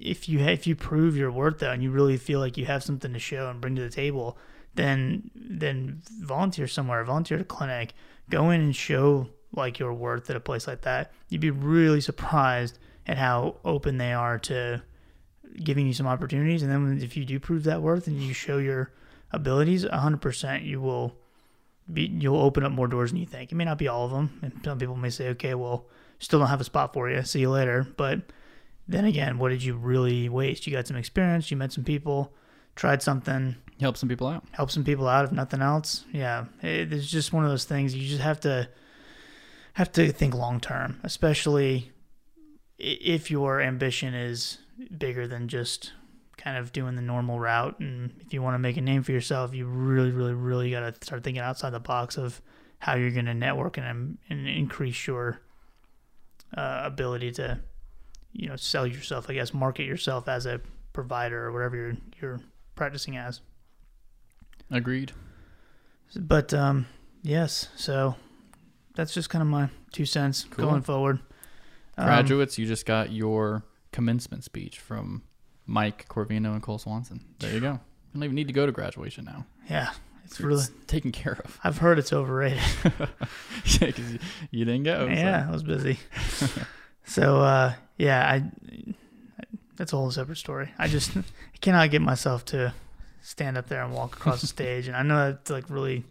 [0.00, 2.82] if you, if you prove your worth though, and you really feel like you have
[2.82, 4.38] something to show and bring to the table,
[4.74, 7.92] then, then volunteer somewhere, volunteer at a clinic,
[8.30, 11.12] go in and show like your worth at a place like that.
[11.28, 14.82] You'd be really surprised at how open they are to
[15.62, 16.62] giving you some opportunities.
[16.62, 18.92] And then if you do prove that worth and you show your
[19.32, 21.14] abilities, 100% you will
[21.92, 23.52] be, you'll open up more doors than you think.
[23.52, 24.38] It may not be all of them.
[24.42, 25.86] And some people may say, okay, well,
[26.18, 27.22] still don't have a spot for you.
[27.22, 27.86] See you later.
[27.96, 28.22] But
[28.88, 30.66] then again, what did you really waste?
[30.66, 32.32] You got some experience, you met some people,
[32.74, 34.44] tried something, Help some people out.
[34.52, 36.04] help some people out if nothing else.
[36.12, 38.68] Yeah, it, it's just one of those things you just have to
[39.74, 41.90] have to think long term, especially
[42.78, 44.58] if your ambition is
[44.96, 45.92] bigger than just
[46.36, 47.78] kind of doing the normal route.
[47.80, 50.80] And if you want to make a name for yourself, you really, really, really got
[50.80, 52.40] to start thinking outside the box of
[52.78, 55.40] how you're going to network and, and increase your
[56.56, 57.60] uh, ability to,
[58.32, 59.30] you know, sell yourself.
[59.30, 60.60] I guess market yourself as a
[60.92, 62.40] provider or whatever you're you're
[62.74, 63.40] practicing as.
[64.70, 65.12] Agreed.
[66.16, 66.86] But um,
[67.22, 68.16] yes, so
[68.94, 70.66] that's just kind of my two cents Cool.
[70.66, 71.20] going forward.
[71.96, 75.22] Um, Graduates, you just got your commencement speech from
[75.66, 77.24] Mike Corvino and Cole Swanson.
[77.38, 77.72] There you go.
[77.72, 77.80] You
[78.14, 79.44] don't even need to go to graduation now.
[79.68, 79.90] yeah,
[80.24, 80.64] it's really.
[80.86, 81.58] Taken care of.
[81.64, 82.60] I've heard it's overrated.
[83.80, 84.18] Yeah, 'cause you,
[84.50, 85.06] you didn't go.
[85.08, 85.98] so- yeah, I was busy.
[87.04, 88.44] so uh, yeah, I.
[89.76, 90.70] That's a whole separate story.
[90.78, 91.22] I just I
[91.60, 92.72] cannot get myself to
[93.22, 96.04] stand up there and walk across the stage, and I know that's like really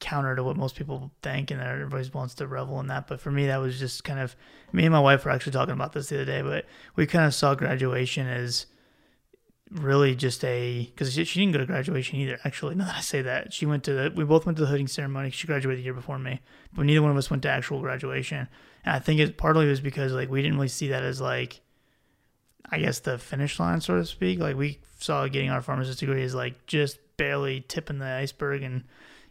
[0.00, 3.06] counter to what most people think, and everybody wants to revel in that.
[3.06, 4.36] But for me, that was just kind of
[4.72, 6.42] me and my wife were actually talking about this the other day.
[6.42, 8.66] But we kind of saw graduation as
[9.70, 12.38] really just a because she, she didn't go to graduation either.
[12.44, 14.68] Actually, now that I say that, she went to the we both went to the
[14.68, 15.30] hooding ceremony.
[15.30, 16.40] She graduated the year before me,
[16.72, 18.48] but neither one of us went to actual graduation.
[18.84, 21.60] And I think it partly was because like we didn't really see that as like
[22.70, 24.38] I guess the finish line, so to speak.
[24.38, 28.84] Like we saw getting our pharmacist degree as like just barely tipping the iceberg, and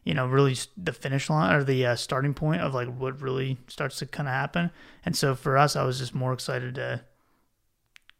[0.05, 3.57] you know, really the finish line or the uh, starting point of like what really
[3.67, 4.71] starts to kind of happen.
[5.03, 7.01] And so for us, I was just more excited to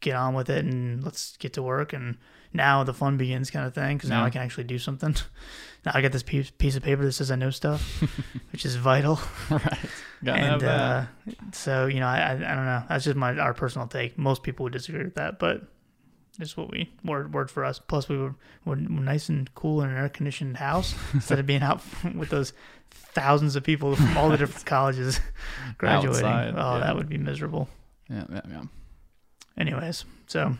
[0.00, 1.92] get on with it and let's get to work.
[1.92, 2.18] And
[2.52, 4.26] now the fun begins, kind of thing, because now Yeah.
[4.26, 5.14] I can actually do something.
[5.86, 8.02] now I got this piece piece of paper that says I know stuff,
[8.50, 9.20] which is vital.
[9.50, 9.78] right.
[10.24, 11.04] Gotta and uh,
[11.52, 12.82] so you know, I, I I don't know.
[12.88, 14.18] That's just my our personal take.
[14.18, 15.62] Most people would disagree with that, but
[16.38, 17.78] it's what we word word for us.
[17.78, 21.62] Plus, we were, were, nice and cool in an air conditioned house instead of being
[21.62, 21.80] out
[22.14, 22.52] with those
[22.90, 25.20] thousands of people from all the different colleges
[25.78, 26.24] graduating.
[26.24, 26.84] Outside, oh, yeah.
[26.84, 27.68] that would be miserable.
[28.10, 28.62] yeah, yeah, yeah.
[29.58, 30.56] Anyways, so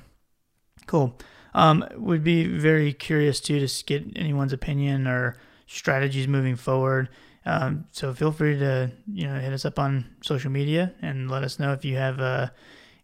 [0.87, 1.19] cool.
[1.55, 5.37] Um, would be very curious too to get anyone's opinion or
[5.67, 7.09] strategies moving forward.
[7.45, 11.45] Um, so feel free to you know hit us up on social media and let
[11.45, 12.49] us know if you have uh,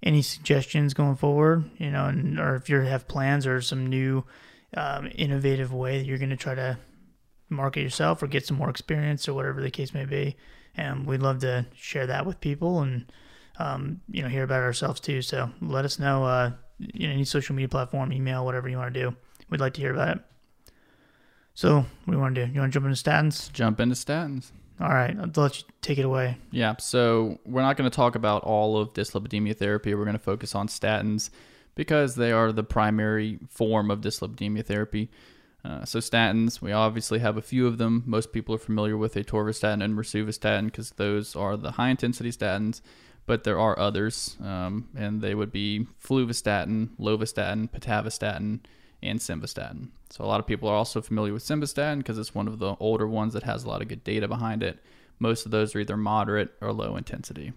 [0.02, 1.70] any suggestions going forward.
[1.78, 4.24] You know, and, or if you have plans or some new
[4.76, 6.78] um, innovative way that you're going to try to
[7.48, 10.36] market yourself or get some more experience or whatever the case may be.
[10.74, 13.12] And we'd love to share that with people and
[13.58, 15.22] um, you know, hear about ourselves too.
[15.22, 18.92] So let us know, uh, you know, any social media platform, email, whatever you want
[18.94, 19.16] to do.
[19.50, 20.22] We'd like to hear about it.
[21.54, 22.52] So what do you want to do?
[22.52, 23.52] You want to jump into statins?
[23.52, 24.50] Jump into statins.
[24.82, 26.38] All right, I'll let you take it away.
[26.50, 29.94] Yeah, so we're not going to talk about all of dyslipidemia therapy.
[29.94, 31.30] We're going to focus on statins
[31.76, 35.08] because they are the primary form of dyslipidemia therapy.
[35.64, 38.02] Uh, so statins, we obviously have a few of them.
[38.06, 42.80] Most people are familiar with atorvastatin and rosuvastatin because those are the high intensity statins,
[43.24, 48.58] but there are others, um, and they would be fluvastatin, lovastatin, pitavastatin,
[49.02, 49.88] and simvastatin.
[50.10, 52.76] So a lot of people are also familiar with simvastatin because it's one of the
[52.78, 54.78] older ones that has a lot of good data behind it.
[55.18, 57.52] Most of those are either moderate or low intensity.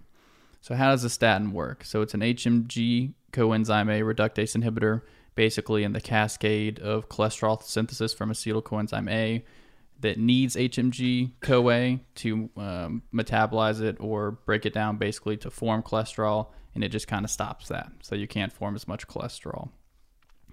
[0.60, 1.84] So how does a statin work?
[1.84, 5.02] So it's an HMG coenzyme A reductase inhibitor,
[5.34, 9.44] basically in the cascade of cholesterol synthesis from acetyl coenzyme A
[10.00, 15.82] that needs HMG CoA to um, metabolize it or break it down basically to form
[15.82, 17.90] cholesterol, and it just kind of stops that.
[18.02, 19.70] So you can't form as much cholesterol.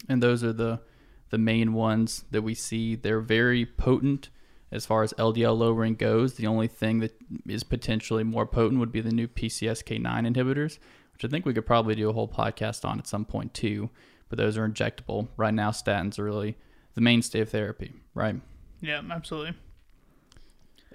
[0.10, 0.82] And those are the
[1.30, 2.96] the main ones that we see.
[2.96, 4.30] They're very potent
[4.72, 6.36] as far as LDL lowering goes.
[6.36, 7.16] The only thing that
[7.48, 10.78] is potentially more potent would be the new PCSK9 inhibitors,
[11.13, 13.89] which I think we could probably do a whole podcast on at some point too.
[14.30, 15.28] But those are injectable.
[15.38, 16.56] Right now, statins are really
[16.94, 18.36] the mainstay of therapy, right?
[18.82, 19.54] Yeah, absolutely.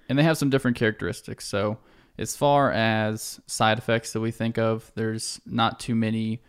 [0.09, 1.47] and they have some different characteristics.
[1.47, 1.79] So,
[2.16, 6.42] as far as side effects that we think of, there's not too many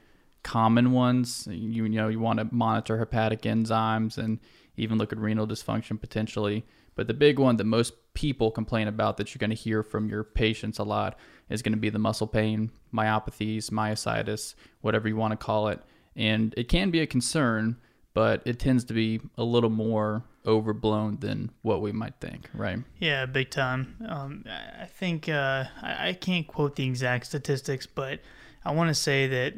[0.43, 1.47] common ones.
[1.49, 4.39] You, you know, you want to monitor hepatic enzymes and
[4.77, 6.65] even look at renal dysfunction potentially.
[6.95, 10.09] But the big one that most people complain about that you're going to hear from
[10.09, 11.17] your patients a lot
[11.49, 15.81] is going to be the muscle pain, myopathies, myositis, whatever you want to call it.
[16.15, 17.77] And it can be a concern,
[18.13, 22.79] but it tends to be a little more overblown than what we might think, right?
[22.97, 23.95] Yeah, big time.
[24.05, 28.19] Um, I think uh, I can't quote the exact statistics, but
[28.65, 29.53] I want to say that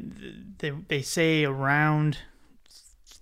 [0.59, 2.17] they they say around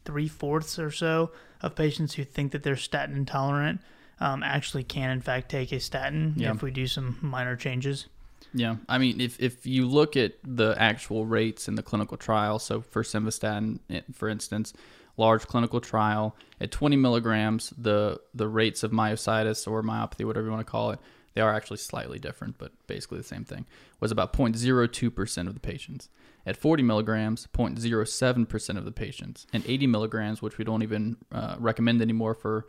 [0.05, 3.81] three fourths or so of patients who think that they're statin intolerant
[4.19, 6.51] um, actually can in fact take a statin Yeah.
[6.51, 8.07] if we do some minor changes.
[8.53, 12.57] Yeah, I mean, if if you look at the actual rates in the clinical trial,
[12.57, 14.73] so for simvastatin, eh, for instance,
[15.17, 20.51] large clinical trial at 20 milligrams, the the rates of myositis or myopathy, whatever you
[20.51, 20.99] want to call it,
[21.33, 23.65] they are actually slightly different, but basically the same thing.
[23.99, 26.09] Was about 0.02 percent of the patients.
[26.45, 31.17] At 40 milligrams, 0.07 percent of the patients, and 80 milligrams, which we don't even
[31.31, 32.65] uh, recommend anymore for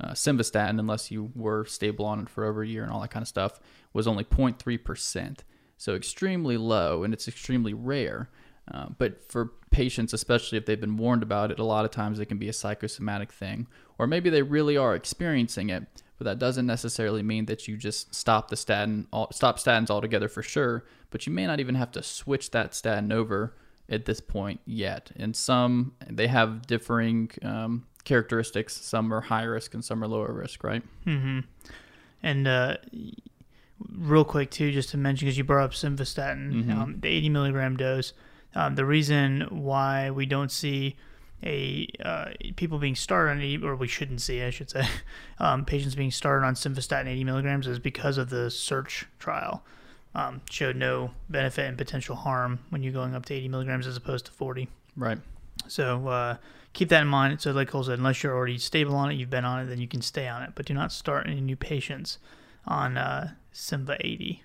[0.00, 3.10] uh, simvastatin unless you were stable on it for over a year and all that
[3.10, 3.58] kind of stuff
[3.92, 5.38] was only 0.3%.
[5.76, 8.30] So extremely low and it's extremely rare.
[8.72, 12.20] Uh, but for patients, especially if they've been warned about it, a lot of times
[12.20, 13.66] it can be a psychosomatic thing.
[13.98, 18.14] Or maybe they really are experiencing it, but that doesn't necessarily mean that you just
[18.14, 20.84] stop the statin, stop statins altogether for sure.
[21.10, 23.54] But you may not even have to switch that statin over
[23.88, 25.10] at this point yet.
[25.16, 28.74] And some, they have differing um, characteristics.
[28.76, 30.82] Some are high risk and some are lower risk, right?
[31.06, 31.40] Mm-hmm.
[32.22, 32.76] And uh,
[33.90, 36.70] real quick too, just to mention because you brought up simvastatin, Mhm.
[36.74, 38.12] um, the 80 milligram dose.
[38.54, 40.96] Um, the reason why we don't see
[41.42, 44.86] a uh, people being started on 80, or we shouldn't see, I should say,
[45.38, 49.64] um, patients being started on simvastatin 80 milligrams is because of the search trial.
[50.14, 53.96] Um, showed no benefit and potential harm when you're going up to 80 milligrams as
[53.96, 54.68] opposed to 40.
[54.96, 55.18] Right.
[55.68, 56.36] So uh,
[56.72, 57.40] keep that in mind.
[57.40, 59.78] So, like Cole said, unless you're already stable on it, you've been on it, then
[59.78, 60.52] you can stay on it.
[60.54, 62.18] But do not start any new patients
[62.66, 64.42] on uh, Simva 80.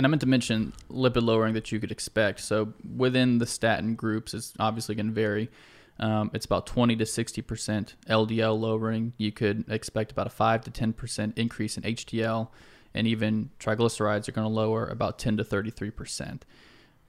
[0.00, 2.40] And I meant to mention lipid lowering that you could expect.
[2.40, 5.50] So within the statin groups, it's obviously going to vary.
[5.98, 9.12] Um, it's about 20 to 60 percent LDL lowering.
[9.18, 12.48] You could expect about a 5 to 10 percent increase in HDL,
[12.94, 16.46] and even triglycerides are going to lower about 10 to 33 percent.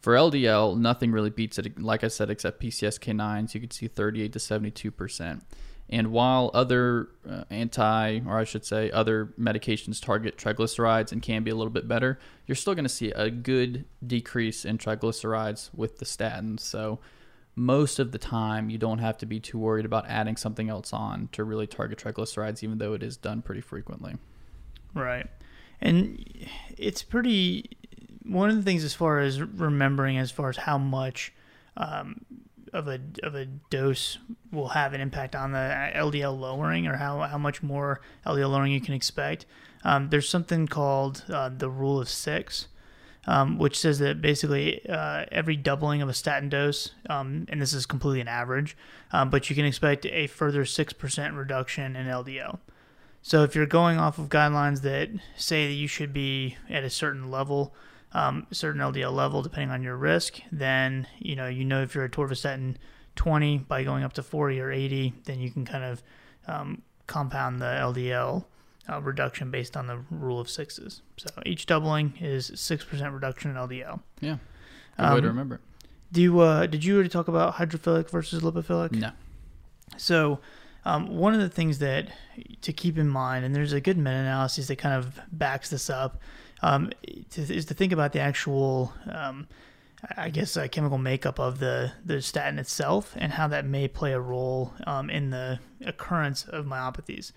[0.01, 1.81] For LDL, nothing really beats it.
[1.81, 5.45] Like I said, except PCSK9s, you could see 38 to 72 percent.
[5.91, 11.43] And while other uh, anti, or I should say, other medications target triglycerides and can
[11.43, 15.69] be a little bit better, you're still going to see a good decrease in triglycerides
[15.75, 16.61] with the statins.
[16.61, 16.99] So
[17.55, 20.93] most of the time, you don't have to be too worried about adding something else
[20.93, 24.15] on to really target triglycerides, even though it is done pretty frequently.
[24.93, 25.27] Right.
[25.81, 27.71] And it's pretty,
[28.23, 31.33] one of the things as far as remembering, as far as how much
[31.75, 32.25] um,
[32.73, 34.17] of a of a dose
[34.51, 38.71] will have an impact on the LDL lowering, or how how much more LDL lowering
[38.71, 39.45] you can expect.
[39.83, 42.67] Um, there's something called uh, the rule of six,
[43.25, 47.73] um, which says that basically uh, every doubling of a statin dose, um, and this
[47.73, 48.77] is completely an average,
[49.11, 52.59] um, but you can expect a further six percent reduction in LDL.
[53.23, 56.89] So if you're going off of guidelines that say that you should be at a
[56.89, 57.73] certain level
[58.13, 62.05] um, certain LDL level depending on your risk, then you know you know if you're
[62.05, 62.75] a atorvastatin
[63.15, 66.03] 20 by going up to 40 or 80, then you can kind of
[66.47, 68.45] um, compound the LDL
[68.89, 71.01] uh, reduction based on the rule of sixes.
[71.17, 74.01] So each doubling is six percent reduction in LDL.
[74.19, 74.37] Yeah,
[74.97, 75.61] good um, way to um, remember.
[76.11, 78.91] Do you uh, did you already talk about hydrophilic versus lipophilic?
[78.91, 79.11] No.
[79.97, 80.39] So.
[80.83, 82.07] Um, one of the things that
[82.61, 86.19] to keep in mind, and there's a good meta-analysis that kind of backs this up,
[86.61, 86.91] um,
[87.35, 89.47] is to think about the actual, um,
[90.17, 94.13] I guess, uh, chemical makeup of the, the statin itself and how that may play
[94.13, 97.31] a role um, in the occurrence of myopathies.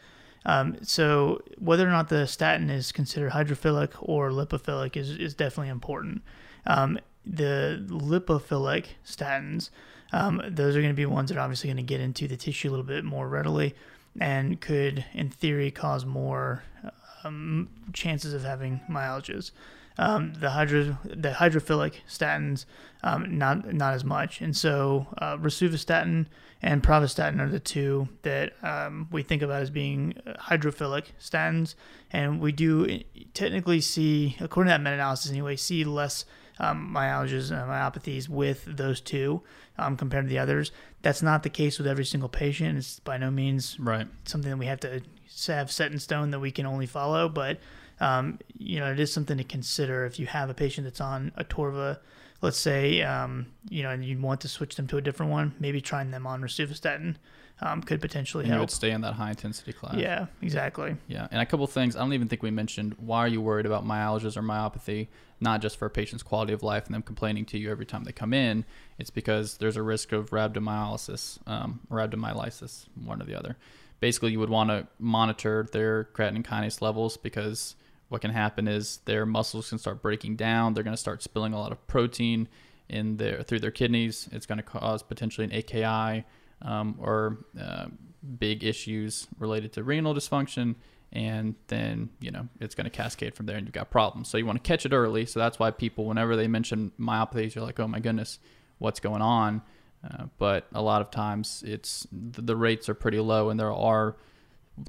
[0.47, 5.71] Um, so whether or not the statin is considered hydrophilic or lipophilic is, is definitely
[5.71, 6.23] important.
[6.67, 9.71] Um, the lipophilic statins,
[10.13, 12.37] um, those are going to be ones that are obviously going to get into the
[12.37, 13.75] tissue a little bit more readily
[14.21, 16.63] and could, in theory, cause more
[17.25, 19.51] um, chances of having myalgias.
[19.97, 22.65] Um, the hydro the hydrophilic statins
[23.05, 26.27] um, not not as much, and so uh, rosuvastatin
[26.61, 31.75] and pravastatin are the two that um, we think about as being hydrophilic statins,
[32.11, 33.03] and we do eh,
[33.35, 36.25] technically see, according to that meta-analysis anyway, see less
[36.59, 39.43] um, myalgias and myopathies with those two
[39.79, 40.73] um, compared to the others.
[41.05, 42.79] That's not the case with every single patient.
[42.79, 45.03] It's by no means right something that we have to
[45.49, 47.59] have set in stone that we can only follow, but
[48.01, 51.31] um, you know it is something to consider if you have a patient that's on
[51.39, 51.99] atorva,
[52.41, 55.55] Let's say um, you know and you want to switch them to a different one,
[55.61, 57.17] maybe trying them on rosuvastatin
[57.61, 58.59] um, could potentially and help.
[58.59, 59.97] You would stay in that high intensity class.
[59.97, 60.97] Yeah, exactly.
[61.07, 61.97] Yeah, and a couple things.
[61.97, 65.09] I don't even think we mentioned why are you worried about myalgias or myopathy?
[65.41, 68.05] Not just for a patient's quality of life and them complaining to you every time
[68.05, 68.65] they come in.
[68.99, 73.57] It's because there's a risk of rhabdomyolysis um, rhabdomyolysis, one or the other.
[74.01, 77.77] Basically, you would want to monitor their creatine kinase levels because
[78.09, 80.75] what can happen is their muscles can start breaking down.
[80.75, 82.49] They're going to start spilling a lot of protein
[82.89, 84.29] in their through their kidneys.
[84.33, 86.25] It's going to cause potentially an AKI
[86.65, 87.87] um, or uh,
[88.39, 90.75] big issues related to renal dysfunction
[91.13, 94.29] and then you know it's going to cascade from there and you've got problems.
[94.29, 95.27] So you want to catch it early.
[95.27, 98.39] So that's why people whenever they mention myopathies you're like oh my goodness
[98.79, 99.63] what's going on?
[100.03, 104.17] Uh, but a lot of times it's the rates are pretty low and there are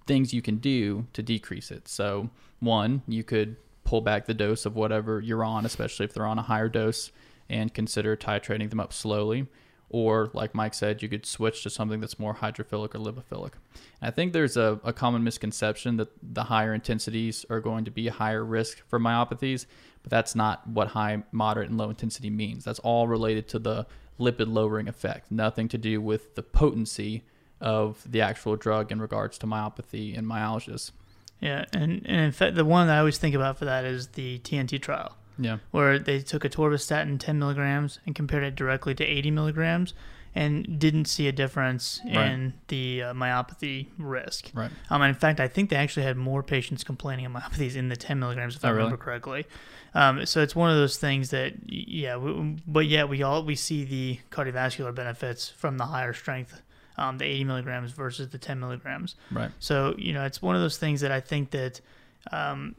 [0.08, 1.88] things you can do to decrease it.
[1.88, 6.26] So one you could pull back the dose of whatever you're on especially if they're
[6.26, 7.12] on a higher dose
[7.48, 9.46] and consider titrating them up slowly
[9.89, 13.54] or like Mike said, you could switch to something that's more hydrophilic or lipophilic.
[14.02, 17.91] And I think there's a, a common misconception that the higher intensities are going to
[17.91, 19.65] be a higher risk for myopathies,
[20.02, 22.63] but that's not what high, moderate, and low intensity means.
[22.63, 23.86] That's all related to the
[24.19, 27.24] lipid lowering effect, nothing to do with the potency
[27.62, 30.91] of the actual drug in regards to myopathy and myalgias.
[31.39, 34.10] Yeah, and, and in fact, the one that I always think about for that is
[34.10, 35.15] the TNT trial.
[35.38, 35.58] Yeah.
[35.71, 39.93] Where they took a atorvastatin 10 milligrams and compared it directly to 80 milligrams
[40.36, 42.30] and didn't see a difference right.
[42.30, 44.52] in the uh, myopathy risk.
[44.54, 44.69] Right.
[44.89, 47.95] Um, in fact, I think they actually had more patients complaining of myopathies in the
[47.95, 49.04] 10 milligrams, if oh, I remember really?
[49.04, 49.45] correctly.
[49.93, 53.55] Um, so it's one of those things that, yeah, we, but yet we all we
[53.55, 56.62] see the cardiovascular benefits from the higher strength,
[56.97, 59.16] um, the 80 milligrams versus the 10 milligrams.
[59.32, 59.51] Right.
[59.60, 61.80] So you know, it's one of those things that I think that
[62.34, 62.76] um,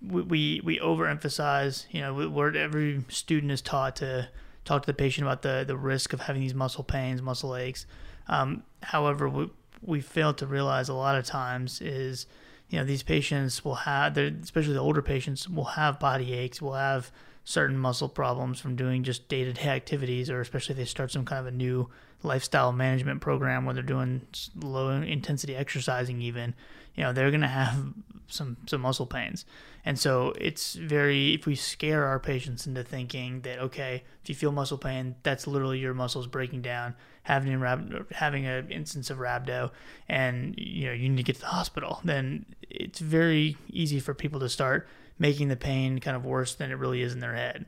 [0.00, 1.86] we we overemphasize.
[1.90, 4.28] You know, where every student is taught to
[4.64, 7.86] talk to the patient about the the risk of having these muscle pains, muscle aches.
[8.28, 9.50] Um, however, we
[9.82, 12.26] we fail to realize a lot of times is
[12.68, 16.74] you know these patients will have, especially the older patients, will have body aches, will
[16.74, 17.10] have
[17.44, 21.10] certain muscle problems from doing just day to day activities, or especially if they start
[21.10, 21.88] some kind of a new
[22.22, 24.20] lifestyle management program where they're doing
[24.56, 26.54] low intensity exercising, even,
[26.98, 27.94] you know, they're going to have
[28.26, 29.44] some, some muscle pains.
[29.84, 34.34] And so it's very, if we scare our patients into thinking that, okay, if you
[34.34, 39.18] feel muscle pain, that's literally your muscles breaking down, having a, having an instance of
[39.18, 39.70] rhabdo,
[40.08, 44.12] and, you know, you need to get to the hospital, then it's very easy for
[44.12, 44.88] people to start
[45.20, 47.66] making the pain kind of worse than it really is in their head.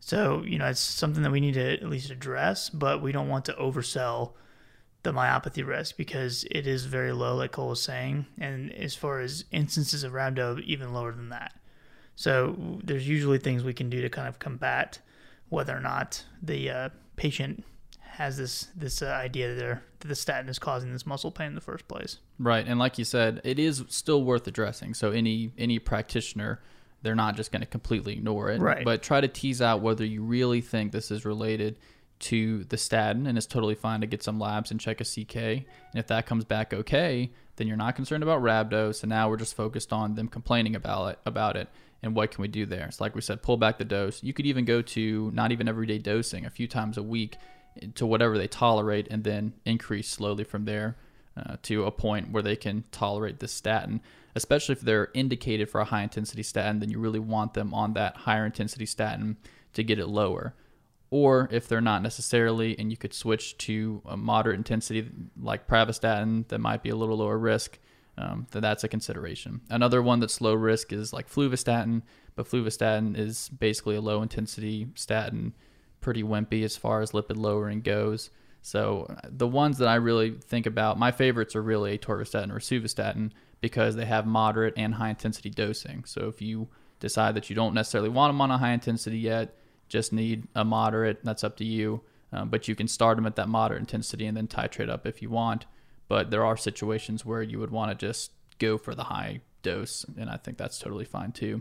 [0.00, 3.28] So, you know, it's something that we need to at least address, but we don't
[3.28, 4.32] want to oversell
[5.02, 8.26] the myopathy risk because it is very low, like Cole was saying.
[8.38, 11.54] And as far as instances of rhabdo, even lower than that.
[12.14, 14.98] So, there's usually things we can do to kind of combat
[15.48, 17.64] whether or not the uh, patient
[18.00, 21.54] has this this uh, idea that, that the statin is causing this muscle pain in
[21.54, 22.18] the first place.
[22.38, 24.92] Right, and like you said, it is still worth addressing.
[24.92, 26.60] So any any practitioner
[27.02, 28.60] they're not just going to completely ignore it.
[28.60, 28.84] Right.
[28.84, 31.76] But try to tease out whether you really think this is related
[32.22, 35.36] to the statin, and it's totally fine to get some labs and check a CK.
[35.36, 38.94] And if that comes back okay, then you're not concerned about rhabdo.
[38.94, 41.68] So now we're just focused on them complaining about it, about it,
[42.02, 42.90] and what can we do there?
[42.90, 44.22] So like we said, pull back the dose.
[44.22, 47.36] You could even go to not even everyday dosing, a few times a week,
[47.94, 50.96] to whatever they tolerate, and then increase slowly from there
[51.36, 54.00] uh, to a point where they can tolerate the statin
[54.34, 57.94] especially if they're indicated for a high intensity statin, then you really want them on
[57.94, 59.36] that higher intensity statin
[59.74, 60.54] to get it lower.
[61.12, 66.48] Or if they're not necessarily, and you could switch to a moderate intensity like pravastatin
[66.48, 67.78] that might be a little lower risk,
[68.16, 69.60] um, then that's a consideration.
[69.68, 72.00] Another one that's low risk is like fluvastatin,
[72.34, 75.52] but fluvastatin is basically a low intensity statin,
[76.00, 78.30] pretty wimpy as far as lipid lowering goes.
[78.62, 83.32] So the ones that I really think about, my favorites are really atorvastatin or rosuvastatin,
[83.60, 86.04] because they have moderate and high intensity dosing.
[86.06, 86.68] So if you
[87.00, 89.54] decide that you don't necessarily want them on a high intensity yet,
[89.92, 92.00] just need a moderate, that's up to you.
[92.32, 95.20] Um, but you can start them at that moderate intensity and then titrate up if
[95.20, 95.66] you want.
[96.08, 100.06] But there are situations where you would want to just go for the high dose,
[100.16, 101.60] and I think that's totally fine too.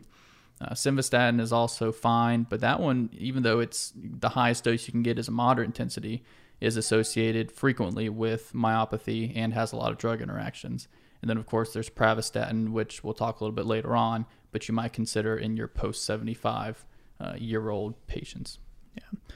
[0.61, 4.91] Uh, simvastatin is also fine, but that one, even though it's the highest dose you
[4.91, 6.23] can get is a moderate intensity,
[6.61, 10.87] is associated frequently with myopathy and has a lot of drug interactions.
[11.21, 14.67] And then, of course, there's pravastatin, which we'll talk a little bit later on, but
[14.67, 16.85] you might consider in your post 75
[17.21, 18.59] uh, year old patients.
[18.95, 19.33] Yeah.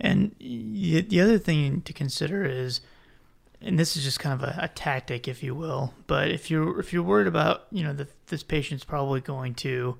[0.00, 2.80] And the other thing to consider is,
[3.60, 6.80] and this is just kind of a, a tactic, if you will, but if you're
[6.80, 9.96] if you're worried about, you know, the, this patient's probably going to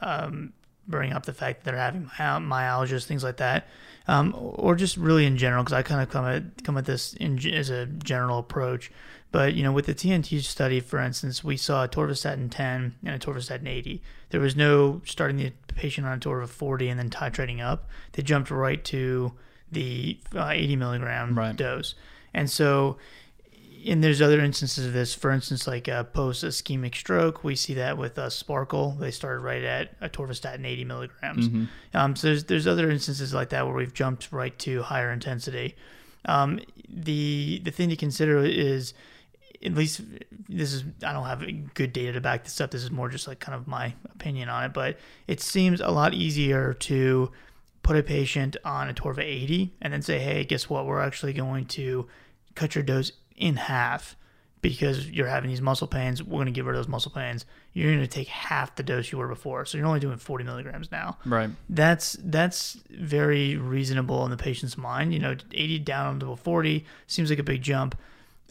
[0.00, 0.52] um,
[0.88, 2.10] bring up the fact that they're having
[2.46, 3.68] myalgias, things like that,
[4.06, 7.14] um, or just really in general, because I kind of come at come at this
[7.14, 8.90] in, as a general approach.
[9.30, 13.68] But you know, with the TNT study, for instance, we saw atorvastatin 10 and atorvastatin
[13.68, 14.02] 80.
[14.30, 17.88] There was no starting the patient on atorva 40 and then titrating up.
[18.12, 19.34] They jumped right to
[19.70, 21.54] the uh, 80 milligram right.
[21.54, 21.94] dose,
[22.32, 22.96] and so.
[23.86, 25.14] And there's other instances of this.
[25.14, 28.98] For instance, like a post ischemic stroke, we see that with uh, SPARCL.
[28.98, 31.48] They started right at atorvastatin 80 milligrams.
[31.48, 31.96] Mm-hmm.
[31.96, 35.76] Um, so there's there's other instances like that where we've jumped right to higher intensity.
[36.24, 38.94] Um, the the thing to consider is
[39.64, 40.00] at least
[40.48, 42.70] this is I don't have good data to back this up.
[42.70, 45.90] This is more just like kind of my opinion on it, but it seems a
[45.90, 47.30] lot easier to
[47.82, 50.86] put a patient on atorva 80 and then say, "Hey, guess what?
[50.86, 52.06] We're actually going to
[52.54, 54.16] cut your dose in half
[54.60, 56.22] because you're having these muscle pains.
[56.22, 57.46] We're going to get rid of those muscle pains.
[57.72, 60.44] You're going to take half the dose you were before, so you're only doing 40
[60.44, 61.18] milligrams now.
[61.24, 61.50] Right.
[61.68, 65.12] That's that's very reasonable in the patient's mind.
[65.12, 67.96] You know, 80 down to 40 seems like a big jump."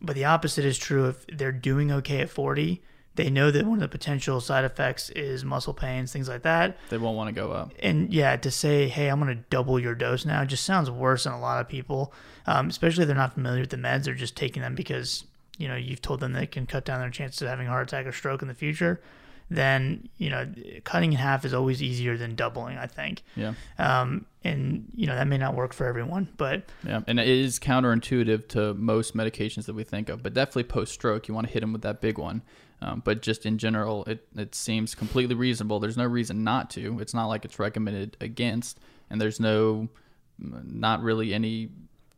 [0.01, 2.81] But the opposite is true if they're doing okay at 40.
[3.17, 6.77] They know that one of the potential side effects is muscle pains, things like that.
[6.89, 7.73] They won't want to go up.
[7.79, 11.25] And yeah, to say, hey, I'm going to double your dose now just sounds worse
[11.25, 12.13] than a lot of people,
[12.45, 14.05] um, especially if they're not familiar with the meds.
[14.05, 15.25] They're just taking them because,
[15.57, 17.87] you know, you've told them they can cut down their chances of having a heart
[17.89, 19.01] attack or stroke in the future
[19.49, 20.45] then you know
[20.83, 22.77] cutting in half is always easier than doubling.
[22.77, 23.23] I think.
[23.35, 23.53] Yeah.
[23.77, 27.59] Um, and you know that may not work for everyone, but yeah, and it is
[27.59, 31.53] counterintuitive to most medications that we think of, but definitely post stroke, you want to
[31.53, 32.41] hit them with that big one.
[32.81, 35.79] Um, but just in general, it it seems completely reasonable.
[35.79, 36.99] There's no reason not to.
[36.99, 39.89] It's not like it's recommended against, and there's no,
[40.37, 41.69] not really any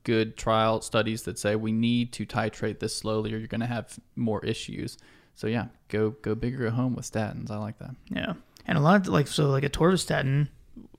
[0.03, 3.67] good trial studies that say we need to titrate this slowly or you're going to
[3.67, 4.97] have more issues.
[5.35, 7.49] So yeah, go go bigger at home with statins.
[7.49, 7.95] I like that.
[8.09, 8.33] Yeah,
[8.65, 10.49] and a lot of like so like atorvastatin,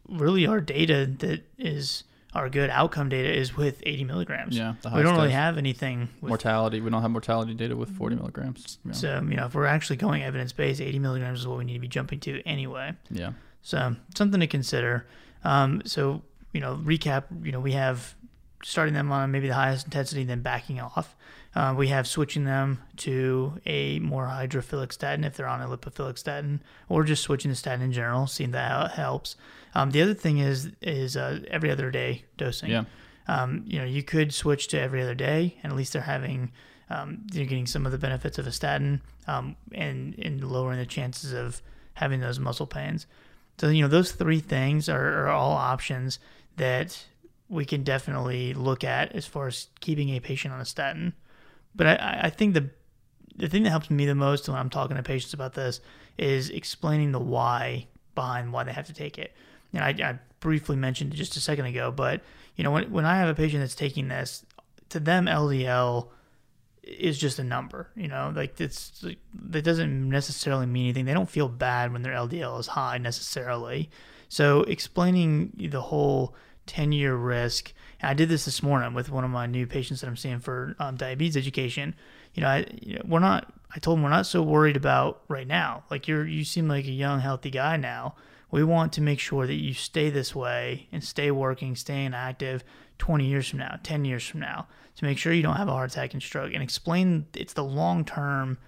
[0.08, 2.04] really our data that is
[2.34, 4.56] our good outcome data is with 80 milligrams.
[4.56, 6.80] Yeah, we don't really have anything with mortality.
[6.80, 8.78] We don't have mortality data with 40 milligrams.
[8.84, 8.92] Yeah.
[8.92, 11.74] So you know, if we're actually going evidence based, 80 milligrams is what we need
[11.74, 12.94] to be jumping to anyway.
[13.10, 13.32] Yeah.
[13.62, 15.06] So something to consider.
[15.44, 16.22] Um, so
[16.52, 17.24] you know, recap.
[17.44, 18.14] You know, we have
[18.62, 21.16] starting them on maybe the highest intensity, then backing off.
[21.54, 26.16] Uh, we have switching them to a more hydrophilic statin if they're on a lipophilic
[26.16, 29.36] statin, or just switching the statin in general, seeing that helps.
[29.74, 32.70] Um, the other thing is is uh, every other day dosing.
[32.70, 32.84] Yeah.
[33.28, 36.52] Um, you know, you could switch to every other day, and at least they're having
[36.88, 40.86] um, you're getting some of the benefits of a statin, um, and and lowering the
[40.86, 41.62] chances of
[41.94, 43.06] having those muscle pains.
[43.58, 46.18] So you know, those three things are, are all options
[46.56, 47.04] that
[47.48, 51.14] we can definitely look at as far as keeping a patient on a statin.
[51.74, 52.70] But I, I think the
[53.36, 55.80] the thing that helps me the most when I'm talking to patients about this
[56.18, 59.32] is explaining the why behind why they have to take it.
[59.72, 62.22] And I, I briefly mentioned just a second ago, but
[62.56, 64.44] you know, when when I have a patient that's taking this,
[64.90, 66.08] to them LDL
[66.82, 67.90] is just a number.
[67.94, 69.04] You know, like it's
[69.34, 71.04] that doesn't necessarily mean anything.
[71.04, 73.90] They don't feel bad when their LDL is high necessarily.
[74.28, 76.34] So explaining the whole
[76.66, 77.72] 10 year risk.
[78.02, 80.74] I did this this morning with one of my new patients that I'm seeing for
[80.78, 81.94] um, diabetes education.
[82.34, 83.52] You know, I, you know, we're not.
[83.74, 85.84] I told him we're not so worried about right now.
[85.90, 88.14] Like you're, you seem like a young, healthy guy now.
[88.50, 92.64] We want to make sure that you stay this way and stay working, staying active
[92.98, 95.72] 20 years from now, 10 years from now, to make sure you don't have a
[95.72, 96.52] heart attack and stroke.
[96.52, 98.58] And explain it's the long term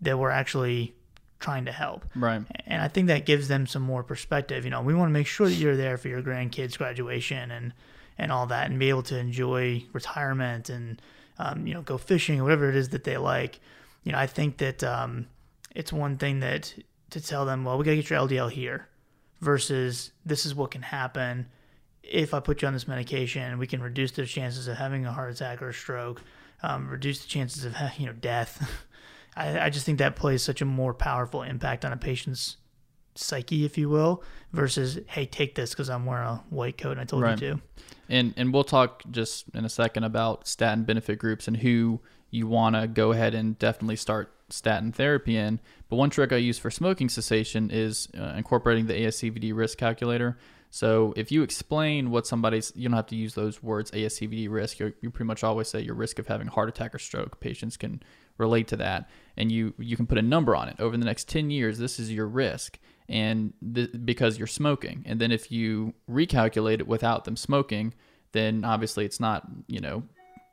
[0.00, 0.94] that we're actually
[1.38, 2.04] trying to help.
[2.14, 2.42] Right.
[2.66, 4.64] And I think that gives them some more perspective.
[4.64, 7.72] You know, we want to make sure that you're there for your grandkids' graduation and
[8.18, 11.02] and all that, and be able to enjoy retirement and
[11.38, 13.60] um, you know go fishing or whatever it is that they like.
[14.04, 15.26] You know, I think that um,
[15.74, 16.74] it's one thing that
[17.10, 18.88] to tell them, well, we got to get your LDL here,
[19.46, 21.46] versus this is what can happen
[22.02, 23.58] if I put you on this medication.
[23.58, 26.20] We can reduce the chances of having a heart attack or a stroke,
[26.64, 28.68] um, reduce the chances of you know death.
[29.36, 32.56] I, I just think that plays such a more powerful impact on a patient's
[33.14, 37.00] psyche, if you will, versus hey, take this because I'm wearing a white coat and
[37.00, 37.40] I told Right.
[37.40, 37.60] you to.
[38.08, 42.46] And and we'll talk just in a second about statin benefit groups and who you
[42.46, 45.60] want to go ahead and definitely start statin therapy in.
[45.88, 50.38] But one trick I use for smoking cessation is uh, incorporating the ASCVD risk calculator.
[50.70, 54.78] So if you explain what somebody's, you don't have to use those words ASCVD risk.
[54.78, 57.40] You you pretty much always say your risk of having heart attack or stroke.
[57.40, 58.02] Patients can
[58.36, 60.76] relate to that, and you you can put a number on it.
[60.78, 65.02] Over the next ten years, this is your risk, and th- because you're smoking.
[65.06, 67.94] And then if you recalculate it without them smoking,
[68.32, 70.02] then obviously it's not you know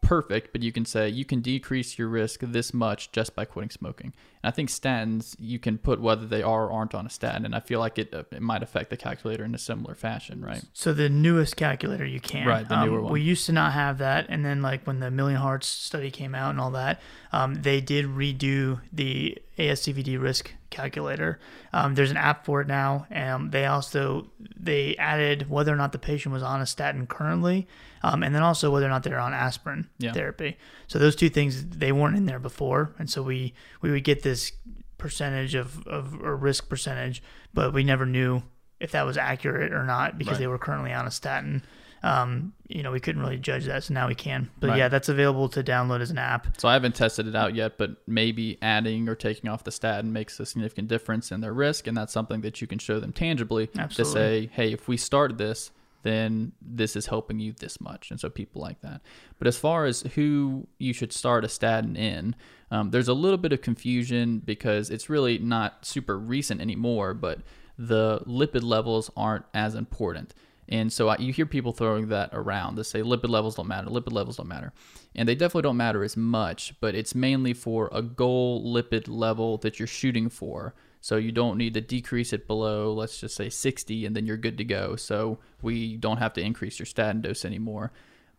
[0.03, 3.71] perfect, but you can say you can decrease your risk this much just by quitting
[3.71, 4.13] smoking.
[4.43, 7.45] And I think statins you can put whether they are or aren't on a statin,
[7.45, 10.43] and I feel like it uh, it might affect the calculator in a similar fashion,
[10.43, 10.63] right?
[10.73, 12.47] So the newest calculator you can.
[12.47, 13.11] Right, the Um, newer one.
[13.13, 16.35] We used to not have that, and then like when the Million Hearts study came
[16.35, 17.01] out and all that,
[17.31, 21.39] um, they did redo the ASCVD risk calculator.
[21.71, 24.27] Um, there's an app for it now, and they also
[24.57, 27.67] they added whether or not the patient was on a statin currently,
[28.03, 30.11] um, and then also whether or not they're on aspirin Yeah.
[30.13, 30.57] therapy.
[30.87, 34.23] So those two things they weren't in there before, and so we we would get
[34.23, 34.51] this
[34.97, 37.21] percentage of of or risk percentage,
[37.53, 38.43] but we never knew
[38.79, 40.39] if that was accurate or not because Right.
[40.39, 41.63] they were currently on a statin.
[42.03, 44.49] Um, you know, we couldn't really judge that, so now we can.
[44.59, 44.77] But Right.
[44.79, 46.59] yeah, that's available to download as an app.
[46.59, 50.11] So I haven't tested it out yet, but maybe adding or taking off the statin
[50.11, 53.13] makes a significant difference in their risk, and that's something that you can show them
[53.13, 55.71] tangibly to say, hey, if we start this,
[56.03, 59.01] then this is helping you this much, and so people like that.
[59.39, 62.35] But as far as who you should start a statin in,
[62.71, 67.39] um, there's a little bit of confusion because it's really not super recent anymore, but
[67.77, 70.33] the lipid levels aren't as important.
[70.69, 72.75] And so I, you hear people throwing that around.
[72.75, 74.73] They say lipid levels don't matter, lipid levels don't matter.
[75.15, 79.57] And they definitely don't matter as much, but it's mainly for a goal lipid level
[79.57, 80.73] that you're shooting for.
[81.03, 84.37] So you don't need to decrease it below, let's just say 60, and then you're
[84.37, 84.95] good to go.
[84.95, 87.91] So we don't have to increase your statin dose anymore.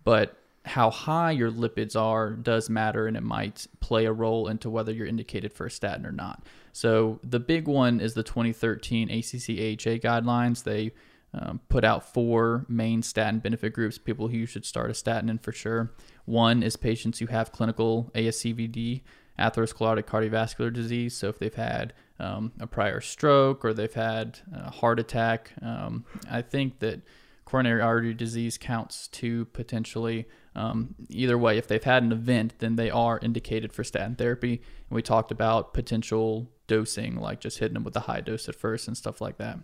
[0.03, 4.71] But how high your lipids are does matter, and it might play a role into
[4.71, 6.47] whether you're indicated for a statin or not.
[6.73, 10.63] So the big one is the 2013 ACC AHA guidelines.
[10.63, 10.93] They
[11.35, 15.29] um, put out four main statin benefit groups, people who you should start a statin
[15.29, 15.93] in for sure.
[16.25, 19.03] One is patients who have clinical ASCVD,
[19.39, 21.15] atherosclerotic cardiovascular disease.
[21.15, 26.05] So if they've had um, a prior stroke or they've had a heart attack, um,
[26.31, 27.03] I think that
[27.45, 30.27] coronary artery disease counts too potentially.
[30.55, 34.55] Um, either way, if they've had an event, then they are indicated for statin therapy.
[34.55, 38.55] And we talked about potential dosing, like just hitting them with a high dose at
[38.55, 39.59] first and stuff like that.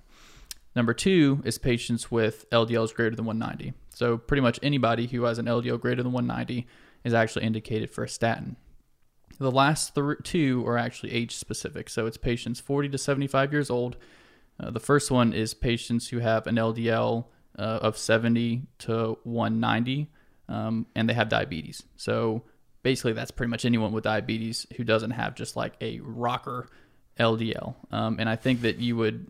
[0.76, 3.74] Number two is patients with LDLs greater than 190.
[3.92, 6.66] So pretty much anybody who has an LDL greater than 190
[7.02, 8.56] is actually indicated for a statin.
[9.38, 11.88] The last th- two are actually age specific.
[11.88, 13.96] So it's patients 40 to 75 years old.
[14.58, 17.26] Uh, the first one is patients who have an LDL
[17.58, 20.10] uh, of 70 to 190,
[20.48, 21.82] um, and they have diabetes.
[21.96, 22.44] So
[22.82, 26.68] basically, that's pretty much anyone with diabetes who doesn't have just like a rocker
[27.18, 27.74] LDL.
[27.90, 29.26] Um, and I think that you would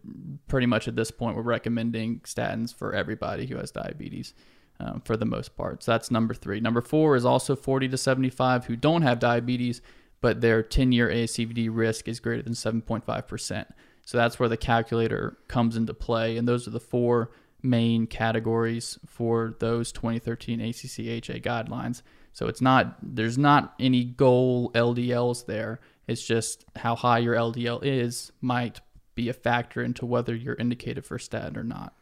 [0.48, 4.34] pretty much at this point we're recommending statins for everybody who has diabetes.
[4.82, 5.82] Um, for the most part.
[5.82, 6.58] So that's number three.
[6.58, 9.82] Number four is also 40 to 75 who don't have diabetes,
[10.22, 13.66] but their 10 year ASCVD risk is greater than 7.5%.
[14.06, 16.38] So that's where the calculator comes into play.
[16.38, 17.30] And those are the four
[17.62, 22.00] main categories for those 2013 ACC/AHA guidelines.
[22.32, 25.80] So it's not, there's not any goal LDLs there.
[26.06, 28.80] It's just how high your LDL is might
[29.14, 31.92] be a factor into whether you're indicated for statin or not.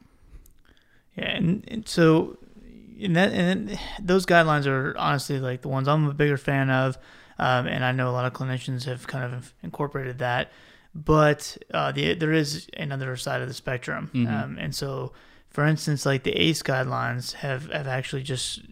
[1.16, 2.39] Yeah, and, and so
[3.01, 6.99] and that and those guidelines are honestly like the ones I'm a bigger fan of,
[7.38, 10.53] um, and I know a lot of clinicians have kind of incorporated that.
[10.94, 14.34] But uh, the, there is another side of the spectrum, mm-hmm.
[14.34, 15.12] um, and so
[15.51, 18.62] for instance, like the ACE guidelines have have actually just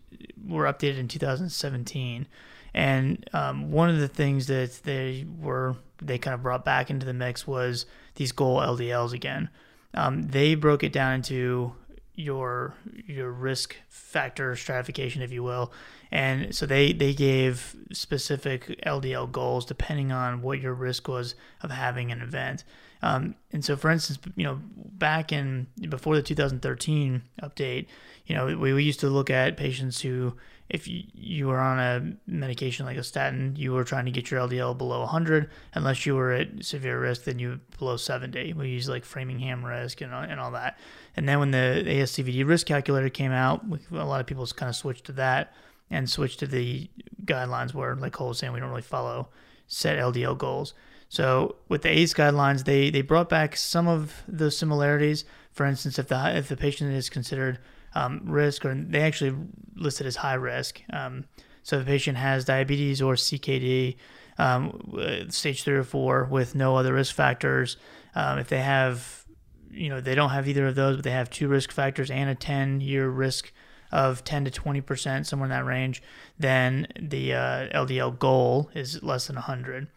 [0.46, 2.26] were updated in 2017,
[2.74, 7.06] and um, one of the things that they were they kind of brought back into
[7.06, 9.48] the mix was these goal LDLs again.
[9.94, 11.72] Um, they broke it down into
[12.16, 12.74] your
[13.06, 15.72] your risk factor stratification, if you will.
[16.10, 21.70] And so they they gave specific LDL goals depending on what your risk was of
[21.70, 22.64] having an event.
[23.02, 27.86] Um, and so, for instance, you know, back in before the 2013 update,
[28.26, 30.34] you know, we, we used to look at patients who
[30.68, 34.40] if you, were on a medication like a statin, you were trying to get your
[34.40, 35.48] LDL below 100.
[35.74, 38.52] Unless you were at severe risk, then you below 70.
[38.54, 40.78] We use like Framingham risk and, and all that.
[41.16, 44.76] And then when the ASCVD risk calculator came out, a lot of people kind of
[44.76, 45.52] switched to that
[45.88, 46.90] and switched to the
[47.24, 49.28] guidelines where, like Cole was saying, we don't really follow
[49.68, 50.74] set LDL goals.
[51.08, 55.24] So with the ACE guidelines, they, they brought back some of those similarities.
[55.52, 57.58] For instance, if the if the patient is considered
[57.96, 59.34] um, risk, or they actually
[59.74, 60.82] listed as high risk.
[60.92, 61.24] Um,
[61.62, 63.96] so if the patient has diabetes or CKD,
[64.38, 67.78] um, stage three or four, with no other risk factors,
[68.14, 69.24] um, if they have,
[69.70, 72.28] you know, they don't have either of those, but they have two risk factors and
[72.28, 73.50] a 10 year risk
[73.90, 76.02] of 10 to 20 percent, somewhere in that range,
[76.38, 79.88] then the uh, LDL goal is less than 100.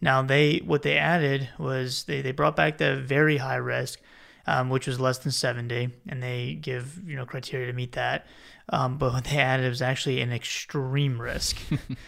[0.00, 4.00] Now they what they added was they, they brought back the very high risk,
[4.46, 8.26] um, which was less than 70, and they give you know criteria to meet that.
[8.68, 11.58] Um, but what they added was actually an extreme risk,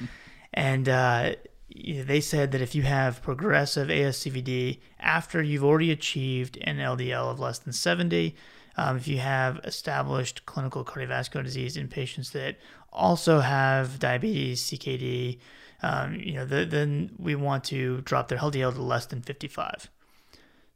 [0.55, 1.32] and uh,
[1.70, 7.39] they said that if you have progressive ASCVD after you've already achieved an LDL of
[7.39, 8.34] less than 70,
[8.76, 12.57] um, if you have established clinical cardiovascular disease in patients that
[12.93, 15.39] also have diabetes, CKD,
[15.82, 19.91] um, you know, the, then we want to drop their LDL to less than 55.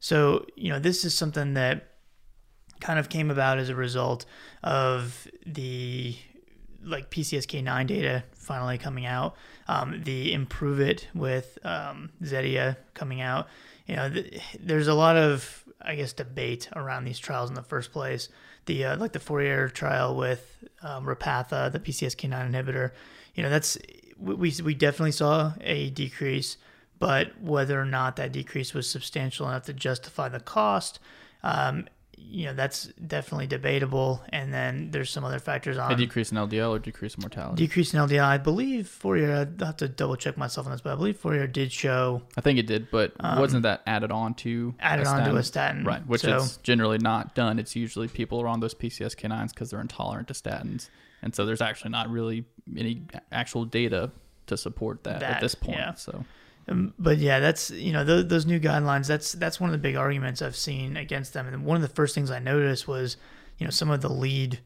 [0.03, 1.87] So, you know, this is something that
[2.81, 4.25] kind of came about as a result
[4.61, 6.13] of the
[6.83, 9.37] like PCSK9 data finally coming out,
[9.69, 13.47] um, the IMPROVE-IT with um, Zetia coming out.
[13.87, 17.63] You know, th- there's a lot of, I guess, debate around these trials in the
[17.63, 18.27] first place.
[18.65, 22.91] The uh, like the Fourier trial with um, Repatha, the PCSK9 inhibitor.
[23.35, 23.77] You know, that's
[24.19, 26.57] we we definitely saw a decrease
[26.99, 30.99] but whether or not that decrease was substantial enough to justify the cost,
[31.43, 31.85] um,
[32.17, 34.21] you know, that's definitely debatable.
[34.29, 37.65] And then there's some other factors on a decrease in LDL or decrease in mortality.
[37.65, 39.41] Decrease in LDL, I believe Fourier.
[39.41, 42.21] I'd have to double check myself on this, but I believe Fourier did show.
[42.37, 45.43] I think it did, but um, wasn't that added on to added on to a
[45.43, 45.83] statin?
[45.83, 47.59] Right, which so, is generally not done.
[47.59, 50.89] It's usually people are on those PCSK9s because they're intolerant to statins,
[51.21, 52.45] and so there's actually not really
[52.77, 54.11] any actual data
[54.47, 55.77] to support that, that at this point.
[55.77, 55.93] Yeah.
[55.93, 56.25] So
[56.67, 59.07] um, but yeah, that's you know those, those new guidelines.
[59.07, 61.47] That's that's one of the big arguments I've seen against them.
[61.47, 63.17] And one of the first things I noticed was,
[63.57, 64.59] you know, some of the lead,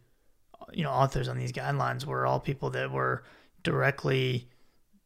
[0.74, 3.24] you know, authors on these guidelines were all people that were
[3.64, 4.48] directly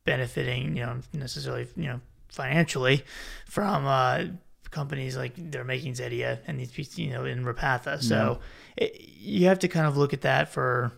[0.05, 3.03] benefiting, you know, necessarily, you know, financially
[3.45, 4.25] from uh,
[4.69, 8.01] companies like they're making Zetia and these, you know, in Repatha.
[8.01, 8.39] So
[8.75, 10.91] it, you have to kind of look at that for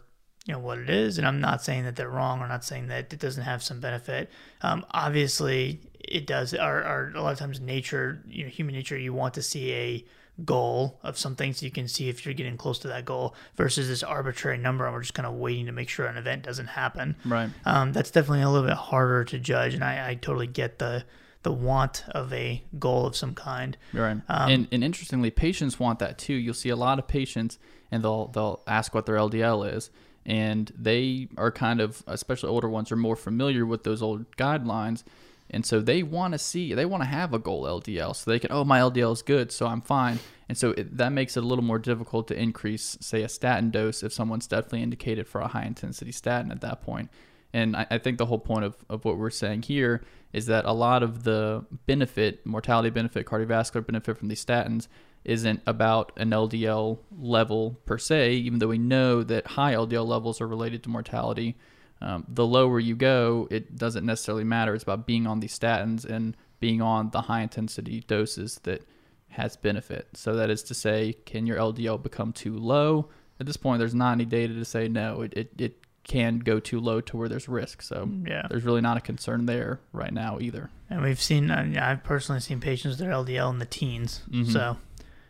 [0.46, 2.88] you know what it is and i'm not saying that they're wrong or not saying
[2.88, 4.30] that it doesn't have some benefit
[4.62, 8.98] um, obviously it does our, our a lot of times nature you know human nature
[8.98, 10.06] you want to see a
[10.44, 13.88] goal of something so you can see if you're getting close to that goal versus
[13.88, 16.68] this arbitrary number and we're just kind of waiting to make sure an event doesn't
[16.68, 20.48] happen right um, that's definitely a little bit harder to judge and I, I totally
[20.48, 21.06] get the
[21.44, 23.78] the want of a goal of some kind.
[23.94, 24.18] Right.
[24.30, 26.34] Um, and, and interestingly, patients want that too.
[26.34, 27.60] You'll see a lot of patients,
[27.92, 29.92] and they'll they'll ask what their LDL is,
[30.26, 35.04] and they are kind of, especially older ones, are more familiar with those old guidelines.
[35.50, 38.40] And so they want to see, they want to have a goal LDL so they
[38.40, 40.20] can, oh, my LDL is good, so I'm fine.
[40.50, 43.70] And so it, that makes it a little more difficult to increase, say, a statin
[43.70, 47.10] dose if someone's definitely indicated for a high intensity statin at that point.
[47.54, 50.02] And I, I think the whole point of, of what we're saying here
[50.32, 54.88] is that a lot of the benefit, mortality benefit, cardiovascular benefit from these statins
[55.26, 60.42] isn't about an LDL level per se, even though we know that high LDL levels
[60.42, 61.56] are related to mortality.
[62.02, 64.74] Um, the lower you go, it doesn't necessarily matter.
[64.76, 68.86] It's about being on these statins and being on the high intensity doses that
[69.30, 70.10] has benefit.
[70.14, 73.10] So that is to say, can your LDL become too low?
[73.40, 75.22] At this point, there's not any data to say no.
[75.22, 77.82] It, it, it can go too low to where there's risk.
[77.82, 78.46] So Yeah.
[78.50, 80.70] there's really not a concern there right now either.
[80.90, 84.22] And we've seen, I mean, I've personally seen patients with their LDL in the teens.
[84.30, 84.52] Mhm.
[84.52, 84.78] So,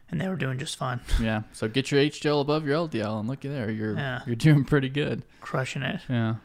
[0.10, 1.44] and they were doing just fine, Yeah.
[1.54, 3.70] So get your HDL above your LDL and look at there.
[3.72, 4.22] You're Yeah.
[4.26, 5.24] you're doing pretty good.
[5.42, 6.02] crushing it.
[6.10, 6.36] Yeah.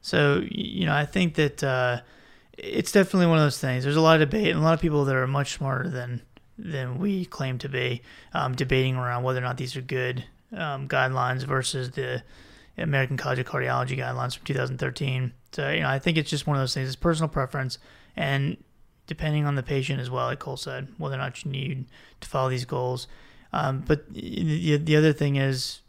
[0.00, 2.00] So, you know, I think that uh,
[2.58, 3.84] it's definitely one of those things.
[3.84, 6.22] There's a lot of debate and a lot of people that are much smarter than
[6.58, 8.02] than we claim to be,
[8.34, 10.24] um, debating around whether or not these are good
[10.56, 12.22] um, guidelines versus the
[12.76, 15.32] American College of Cardiology guidelines from 2013.
[15.52, 16.88] So, you know, I think it's just one of those things.
[16.88, 17.78] It's personal preference,
[18.16, 18.56] and
[19.06, 21.86] depending on the patient as well, like Cole said, whether or not you need
[22.20, 23.06] to follow these goals.
[23.52, 25.80] Um, but the, the other thing is,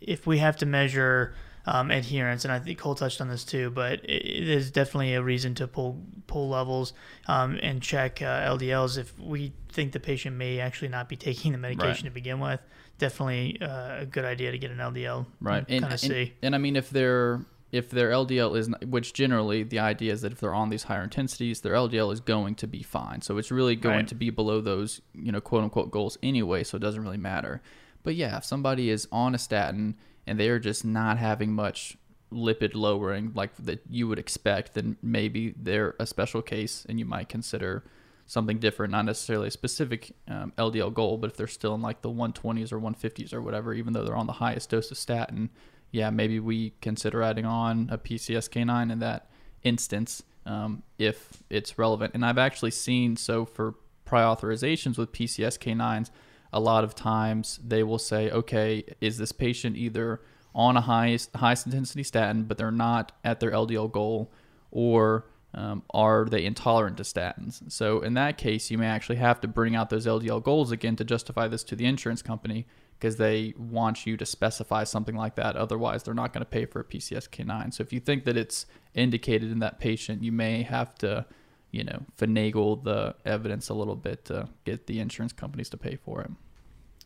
[0.00, 1.34] if we have to measure
[1.66, 5.22] um, adherence, and I think Cole touched on this too, but it, is definitely a
[5.22, 6.92] reason to pull pull levels
[7.26, 11.52] um, and check uh, LDLs if we think the patient may actually not be taking
[11.52, 12.04] the medication Right.
[12.04, 12.60] to begin with.
[12.98, 15.64] Definitely uh, a good idea to get an LDL, Right.
[15.68, 16.32] And, Kind of and, see.
[16.42, 17.40] and I mean, if their
[17.70, 20.84] if their LDL is, not, which generally the idea is that if they're on these
[20.84, 23.20] higher intensities, their LDL is going to be fine.
[23.20, 24.08] So it's really going Right.
[24.08, 26.64] to be below those, you know, quote unquote goals anyway.
[26.64, 27.60] So it doesn't really matter.
[28.02, 29.96] But yeah, if somebody is on a statin
[30.26, 31.98] and they are just not having much
[32.32, 37.04] lipid lowering like that you would expect, then maybe they're a special case and you
[37.04, 37.84] might consider
[38.26, 42.02] something different, not necessarily a specific um, LDL goal, but if they're still in like
[42.02, 45.48] the 120s or 150s or whatever, even though they're on the highest dose of statin,
[45.90, 49.30] yeah, maybe we consider adding on a PCSK9 in that
[49.62, 52.14] instance um, if it's relevant.
[52.14, 53.74] And I've actually seen so for
[54.04, 56.10] prior authorizations with PCSK9s,
[56.52, 60.20] a lot of times they will say, okay, is this patient either
[60.54, 64.32] on a highest highest intensity statin, but they're not at their LDL goal,
[64.70, 67.70] or um, are they intolerant to statins?
[67.70, 70.96] So in that case, you may actually have to bring out those LDL goals again
[70.96, 72.66] to justify this to the insurance company
[72.98, 75.54] because they want you to specify something like that.
[75.56, 77.72] Otherwise, they're not going to pay for a PCSK9.
[77.74, 81.24] So if you think that it's indicated in that patient, you may have to,
[81.70, 85.96] you know, finagle the evidence a little bit to get the insurance companies to pay
[85.96, 86.30] for it.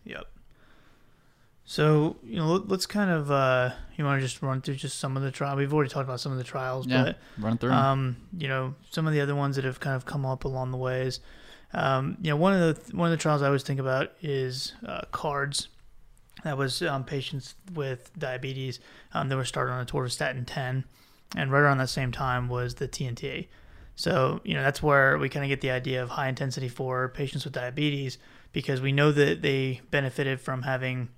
[0.05, 0.27] Yep.
[1.65, 4.99] So you know, let- let's kind of uh, you want to just run through just
[4.99, 5.57] some of the trial.
[5.57, 7.71] We've already talked about some of the trials, Yeah, run through.
[7.73, 10.73] um, you know, some of the other ones that have kind of come up along
[10.73, 11.21] the ways.
[11.73, 14.75] Um, you know, one of the one of the trials I always think about is
[14.87, 15.69] uh, CARDS.
[16.45, 18.81] That was um, patients with diabetes
[19.15, 20.85] um, that were started on a atorvastatin 10,
[21.37, 23.49] and right around that same time was the TNT.
[23.95, 27.09] So you know that's where we kind of get the idea of high intensity for
[27.11, 28.19] patients with diabetes
[28.53, 31.09] because we know that they benefited from having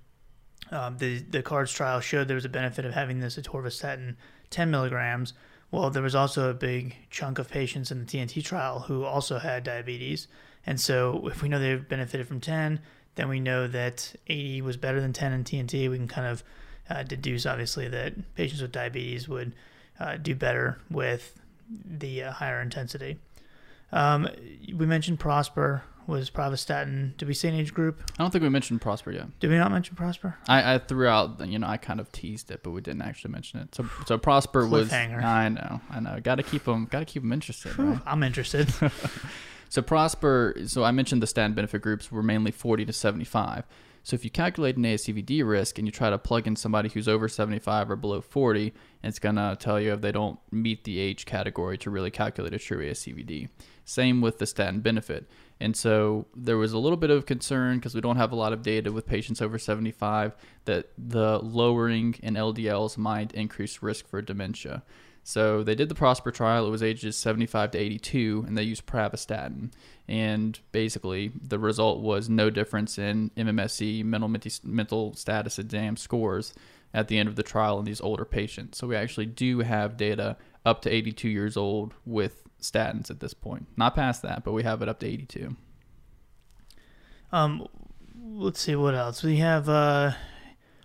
[0.71, 4.15] um, the the CARDS trial showed there was a benefit of having this atorvastatin
[4.49, 5.33] 10 milligrams.
[5.71, 9.39] Well, there was also a big chunk of patients in the TNT trial who also
[9.39, 10.27] had diabetes,
[10.65, 12.79] and so if we know they benefited from 10,
[13.15, 15.89] then we know that 80 was better than 10 in TNT.
[15.89, 16.43] We can kind of
[16.89, 19.53] uh, deduce, obviously, that patients with diabetes would
[19.99, 21.39] uh, do better with
[21.69, 23.17] the uh, higher intensity.
[23.91, 24.27] Um,
[24.73, 27.17] we mentioned Prosper was pravastatin.
[27.17, 28.03] Did we say an age group?
[28.19, 29.39] I don't think we mentioned Prosper yet.
[29.39, 30.35] Did we not mention Prosper?
[30.47, 33.31] I, I threw out, you know, I kind of teased it, but we didn't actually
[33.31, 33.73] mention it.
[33.73, 34.91] So, so Prosper was.
[34.93, 36.19] I know, I know.
[36.21, 37.77] Got to keep them, got to keep them interested.
[37.79, 37.99] Right?
[38.05, 38.71] I'm interested.
[39.69, 43.65] So Prosper, so I mentioned the statin benefit groups were mainly 40 to 75.
[44.03, 47.07] So if you calculate an ASCVD risk and you try to plug in somebody who's
[47.07, 48.71] over 75 or below 40,
[49.03, 52.53] it's going to tell you if they don't meet the age category to really calculate
[52.53, 53.49] a true ASCVD.
[53.83, 55.27] Same with the statin benefit.
[55.59, 58.53] And so there was a little bit of concern because we don't have a lot
[58.53, 60.35] of data with patients over 75
[60.65, 64.83] that the lowering in LDLs might increase risk for dementia.
[65.23, 66.67] So they did the Prosper trial.
[66.67, 69.71] It was ages 75 to 82, and they used pravastatin.
[70.07, 74.31] And basically, the result was no difference in MMSE mental
[74.63, 76.53] mental status exam scores
[76.93, 78.77] at the end of the trial in these older patients.
[78.77, 83.33] So we actually do have data up to 82 years old with statins at this
[83.33, 83.67] point.
[83.77, 85.55] Not past that, but we have it up to 82.
[87.31, 87.67] Um,
[88.23, 89.67] let's see what else we have.
[89.67, 90.13] Uh,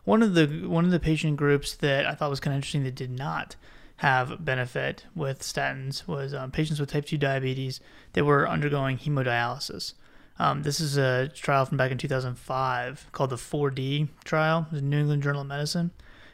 [0.05, 2.85] one of the one of the patient groups that I thought was kind of interesting
[2.85, 3.57] that did not
[3.97, 7.81] have benefit with statins was um, patients with type 2 diabetes
[8.15, 9.93] that were undergoing hemodialysis.
[10.39, 15.01] Um, this is a trial from back in 2005 called the 4D trial, the New
[15.01, 15.91] England Journal of Medicine.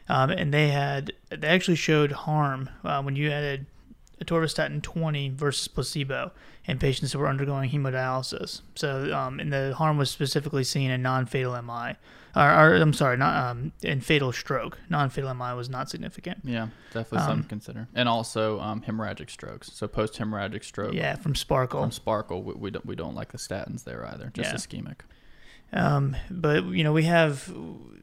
[0.07, 3.65] Um, and they had they actually showed harm uh, when you added
[4.23, 6.31] atorvastatin 20 versus placebo
[6.65, 8.61] in patients who were undergoing hemodialysis.
[8.75, 11.95] So, um, and the harm was specifically seen in non-fatal MI,
[12.35, 14.77] or, or I'm sorry, not um, in fatal stroke.
[14.89, 16.39] Non-fatal MI was not significant.
[16.43, 17.87] Yeah, definitely something to consider.
[17.95, 19.71] And also um, hemorrhagic strokes.
[19.73, 20.93] So post hemorrhagic stroke.
[20.93, 21.69] Yeah, from SPARCL.
[21.69, 24.31] From SPARCL, we, we don't we don't like the statins there either.
[24.33, 24.79] Just Yeah.
[24.81, 24.99] ischemic.
[25.73, 27.53] Um, but you know we have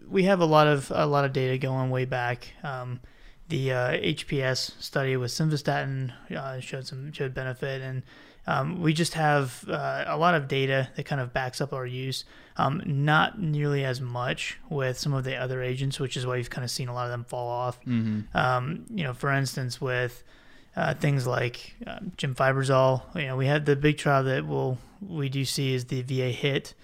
[0.08, 2.52] we have a lot of a lot of data going way back.
[2.62, 3.00] Um,
[3.48, 8.02] the uh, HPS study with simvastatin uh, showed some showed benefit, and
[8.46, 11.86] um, we just have uh, a lot of data that kind of backs up our
[11.86, 12.24] use.
[12.56, 16.50] Um, not nearly as much with some of the other agents, which is why you've
[16.50, 17.80] kind of seen a lot of them fall off.
[17.80, 18.36] Mm-hmm.
[18.36, 20.22] Um, you know, for instance, with
[20.76, 25.28] uh, things like uh, gemfibrozil, you know, we had the big trial that will we
[25.28, 26.74] do see is the VA-HIT.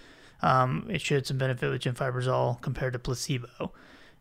[0.43, 3.73] Um, it showed some benefit with gemfibrozil compared to placebo,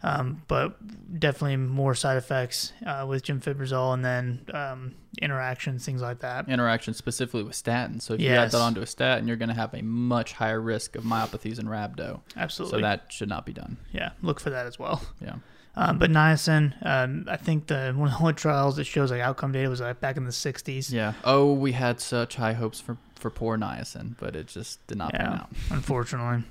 [0.04, 0.78] um, but
[1.20, 6.48] definitely more side effects uh, with gemfibrozil and then um, interactions, things like that.
[6.48, 8.04] Interaction specifically with statins.
[8.04, 10.62] So if you add that onto a statin, you're going to have a much higher
[10.62, 12.22] risk of myopathies and rhabdo.
[12.38, 13.78] Absolutely, So that should not be done.
[13.92, 15.02] yeah, look for that as well.
[15.22, 15.36] Yeah.
[15.76, 19.22] Um, but niacin, um, I think the one of the only trials that shows like
[19.22, 20.92] outcome data was like back in the 60s.
[20.92, 21.14] Yeah.
[21.24, 25.12] Oh, we had such high hopes for for poor niacin, but it just did not
[25.12, 25.34] pan Yeah.
[25.42, 25.50] out.
[25.72, 26.44] unfortunately.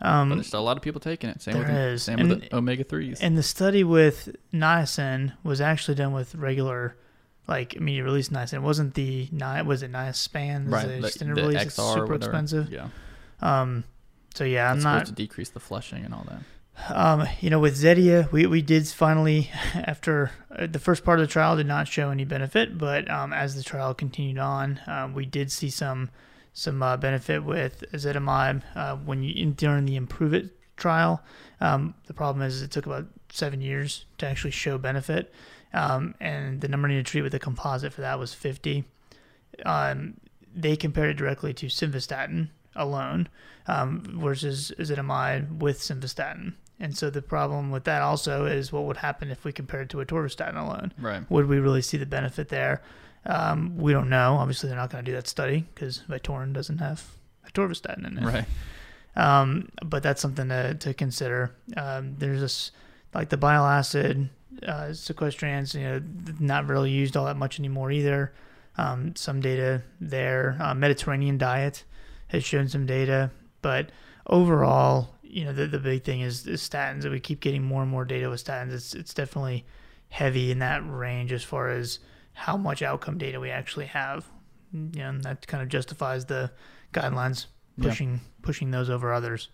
[0.00, 1.42] But Um, there's still a lot of people taking it.
[1.42, 2.02] Same There with the, is.
[2.04, 3.20] same And- with the omega threes.
[3.20, 6.96] and the study with niacin was actually done with regular,
[7.48, 8.54] like immediate release niacin.
[8.54, 9.90] It wasn't the ni was it?
[9.92, 10.86] This Right.
[10.86, 11.62] the, extended the release.
[11.62, 12.16] XR or super whatever.
[12.30, 12.70] expensive.
[12.70, 12.88] Yeah.
[13.40, 13.84] Um,
[14.34, 14.98] so yeah, I'm it's not.
[15.06, 16.42] supposed to decrease the flushing and all that.
[16.94, 21.26] Um, you know, with Zetia, we, we did finally, after uh, the first part of
[21.26, 25.12] the trial did not show any benefit, but um, as the trial continued on, um,
[25.12, 26.08] we did see some
[26.58, 31.22] some uh, benefit with ezetimibe uh, when you during the IMPROVE-IT trial.
[31.60, 35.32] Um, the problem is it took about seven years to actually show benefit,
[35.72, 38.84] um, and the number needed to treat with the composite for that was 50.
[39.64, 40.14] Um,
[40.52, 43.28] they compared it directly to simvastatin alone
[43.68, 46.54] um, versus ezetimibe with simvastatin.
[46.80, 49.90] And so the problem with that also is what would happen if we compared it
[49.90, 50.92] to atorvastatin alone.
[50.98, 51.28] Right.
[51.30, 52.82] Would we really see the benefit there?
[53.28, 54.36] Um, we don't know.
[54.36, 57.04] Obviously, they're not going to do that study because Vytorin doesn't have
[57.46, 58.24] atorvastatin in it.
[58.24, 58.44] Right.
[59.16, 61.54] Um, but that's something to, to consider.
[61.76, 62.70] Um, there's this
[63.14, 64.30] like the bile acid
[64.66, 66.02] uh, sequestrants, you know,
[66.40, 68.32] not really used all that much anymore either.
[68.76, 70.56] Um, some data there.
[70.60, 71.84] Uh, Mediterranean diet
[72.28, 73.90] has shown some data, but
[74.26, 77.10] overall, you know, the, the big thing is, is statins.
[77.10, 78.72] We keep getting more and more data with statins.
[78.72, 79.64] It's it's definitely
[80.10, 81.98] heavy in that range as far as
[82.38, 84.26] how much outcome data we actually have.
[84.72, 86.50] Know, and that kind of justifies the
[86.92, 87.88] guidelines Yeah.
[87.88, 89.48] pushing pushing those over others.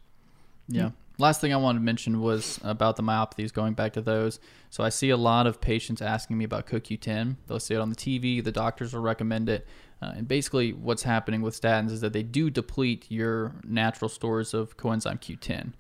[0.69, 0.91] Yeah.
[1.19, 4.41] Last thing I wanted to mention was about the myopathies, going back to those.
[4.71, 7.37] So I see a lot of patients asking me about CoQ10.
[7.47, 9.67] They'll see it on the TV, the doctors will recommend it.
[10.03, 14.53] Uh, and basically, what's happening with statins is that they do deplete your natural stores
[14.53, 15.73] of coenzyme Q10.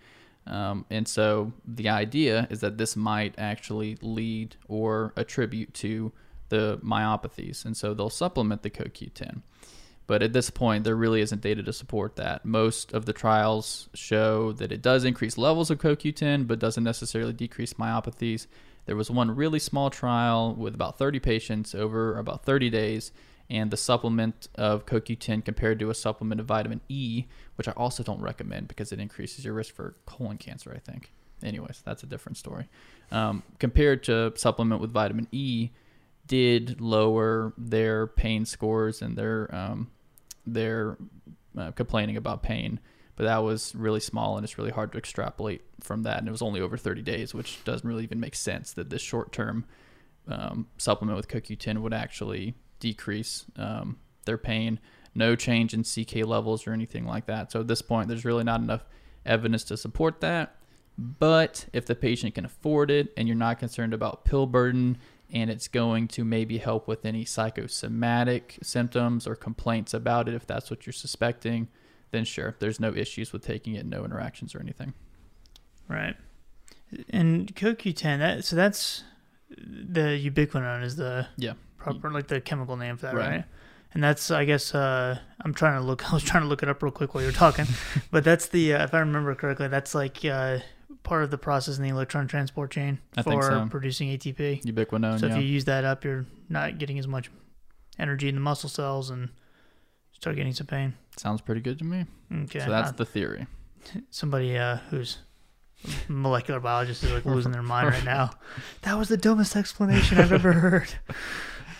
[0.46, 6.12] Um, and so the idea is that this might actually lead or attribute to
[6.55, 7.64] the myopathies.
[7.64, 9.42] And so they'll supplement the CoQ10.
[10.07, 12.44] But at this point, there really isn't data to support that.
[12.44, 17.32] Most of the trials show that it does increase levels of CoQ10, but doesn't necessarily
[17.32, 18.46] decrease myopathies.
[18.86, 23.12] There was one really small trial with about 30 patients over about 30 days,
[23.48, 27.24] and the supplement of CoQ10 compared to a supplement of vitamin E,
[27.57, 31.12] which I also don't recommend because it increases your risk for colon cancer, I think.
[31.42, 32.68] Anyways, that's a different story.
[33.11, 35.70] Um, compared to supplement with vitamin E,
[36.26, 39.90] did lower their pain scores and their um,
[40.46, 40.96] their
[41.58, 42.80] uh, complaining about pain,
[43.16, 46.18] but that was really small and it's really hard to extrapolate from that.
[46.18, 49.02] And it was only over 30 days, which doesn't really even make sense that this
[49.02, 49.64] short term
[50.28, 54.80] um, supplement with CoQ10 would actually decrease um, their pain.
[55.14, 57.52] No change in CK levels or anything like that.
[57.52, 58.84] So at this point, there's really not enough
[59.24, 60.56] evidence to support that.
[60.96, 64.98] But if the patient can afford it and you're not concerned about pill burden
[65.32, 70.46] and it's going to maybe help with any psychosomatic symptoms or complaints about it, if
[70.46, 71.68] that's what you're suspecting,
[72.10, 74.94] then sure, there's no issues with taking it, no interactions or anything.
[75.88, 76.16] Right.
[77.10, 79.02] And CoQ10, that so that's
[79.56, 81.54] the ubiquinone is the Yeah.
[81.76, 83.28] proper like the chemical name for that, Right.
[83.28, 83.44] right?
[83.92, 86.08] And that's I guess uh, I'm trying to look.
[86.10, 87.66] I was trying to look it up real quick while you were talking,
[88.10, 90.58] but that's the uh, if I remember correctly, that's like uh,
[91.05, 93.68] part of the process in the electron transport chain I for so.
[93.70, 94.64] producing ATP.
[94.64, 95.20] Ubiquinone.
[95.20, 95.36] So yeah.
[95.36, 97.30] if you use that up, you're not getting as much
[97.98, 99.28] energy in the muscle cells and
[100.12, 100.94] start getting some pain.
[101.16, 102.07] Sounds pretty good to me.
[102.32, 102.59] Okay.
[102.59, 103.46] So that's uh, the theory.
[104.11, 105.18] somebody uh, who's
[106.09, 108.30] molecular biologist is like losing their mind right now.
[108.82, 110.94] That was the dumbest explanation I've ever heard.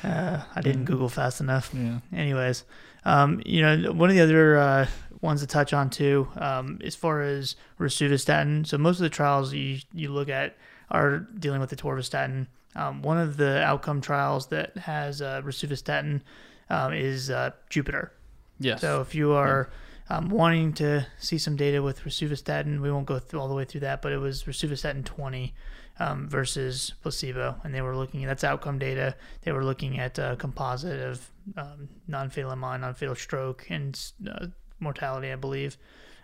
[0.03, 1.71] Uh, I didn't Google fast enough.
[1.73, 2.01] Yeah.
[2.13, 2.65] Anyways,
[3.07, 4.87] um, you know, one of the other uh,
[5.21, 8.67] ones to touch on too, um, as far as rosuvastatin.
[8.67, 10.57] So most of the trials you you look at
[10.91, 12.47] are dealing with the torvastatin.
[12.77, 16.23] Um, one of the outcome trials that has uh, rosuvastatin
[16.71, 18.13] um, is uh, Jupiter.
[18.59, 18.81] Yes.
[18.81, 19.71] So if you are
[20.11, 23.65] um, wanting to see some data with rosuvastatin, we won't go through all the way
[23.65, 25.55] through that, but it was rosuvastatin 20
[25.99, 28.25] um, versus placebo, and they were looking.
[28.25, 29.15] at That's outcome data.
[29.43, 33.99] They were looking at a composite of um, non-fatal MI, non-fatal stroke, and
[34.29, 34.47] uh,
[34.85, 35.77] mortality, I believe,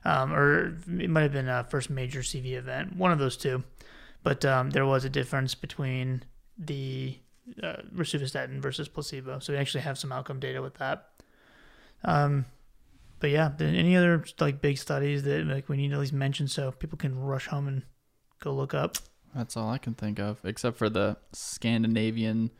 [0.04, 3.64] um, or it might have been a first major CV event, one of those two.
[4.22, 6.22] But um, there was a difference between
[6.58, 7.18] the
[7.62, 11.08] uh, rosuvastatin versus placebo, so we actually have some outcome data with that.
[12.04, 12.46] Um,
[13.18, 16.48] but yeah, any other like big studies that like we need to at least mention
[16.48, 17.82] so people can rush home and
[18.40, 18.96] go look up.
[19.34, 22.50] That's all I can think of, except for the Scandinavian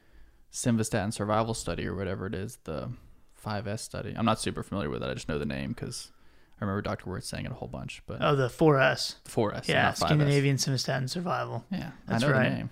[0.53, 2.91] simvastatin survival study or whatever it is, the
[3.45, 4.15] 5S study.
[4.17, 5.07] I'm not super familiar with it.
[5.09, 6.11] I just know the name because
[6.61, 7.09] I remember Dr.
[7.11, 8.03] Word saying it a whole bunch.
[8.07, 9.17] But Oh, the 4S.
[9.29, 9.97] 4S, yeah, not 5S.
[9.99, 11.65] Scandinavian simvastatin survival.
[11.71, 12.49] Yeah, That's right.
[12.51, 12.71] the name.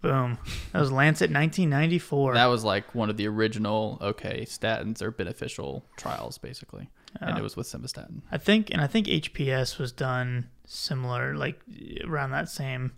[0.00, 0.38] Boom.
[0.72, 2.34] That was Lancet 1994.
[2.34, 3.98] That was like one of the original.
[4.00, 6.88] Okay, statins are beneficial trials, basically,
[7.20, 7.38] and Oh.
[7.38, 8.22] it was with simvastatin.
[8.30, 11.60] I think, and I think HPS was done similar, like
[12.06, 12.92] around that same.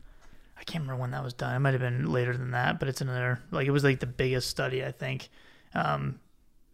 [0.59, 1.57] I can't remember when that was done.
[1.57, 4.07] It might have been later than that, but it's another like it was like the
[4.07, 5.31] biggest study I think,
[5.75, 6.21] um,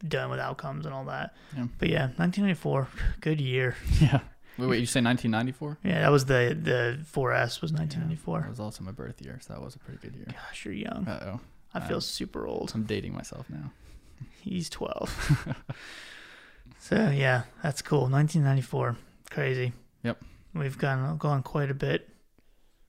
[0.06, 1.34] done with outcomes and all that.
[1.56, 1.66] Yeah.
[1.78, 2.88] But yeah, 1994,
[3.20, 3.76] good year.
[4.00, 4.20] Yeah.
[4.58, 4.80] Wait, wait.
[4.80, 5.78] You say 1994?
[5.84, 8.40] Yeah, that was the the 4S was 1994.
[8.40, 8.48] That 1994.
[8.48, 10.26] was also my birth year, so that was a pretty good year.
[10.32, 11.06] Gosh, you're young.
[11.06, 11.40] Uh oh.
[11.74, 12.72] I feel um, super old.
[12.74, 13.70] I'm dating myself now.
[14.40, 15.54] He's 12.
[16.78, 18.02] so yeah, that's cool.
[18.08, 18.96] 1994,
[19.30, 19.72] crazy.
[20.04, 20.22] Yep.
[20.54, 22.08] We've gone gone quite a bit,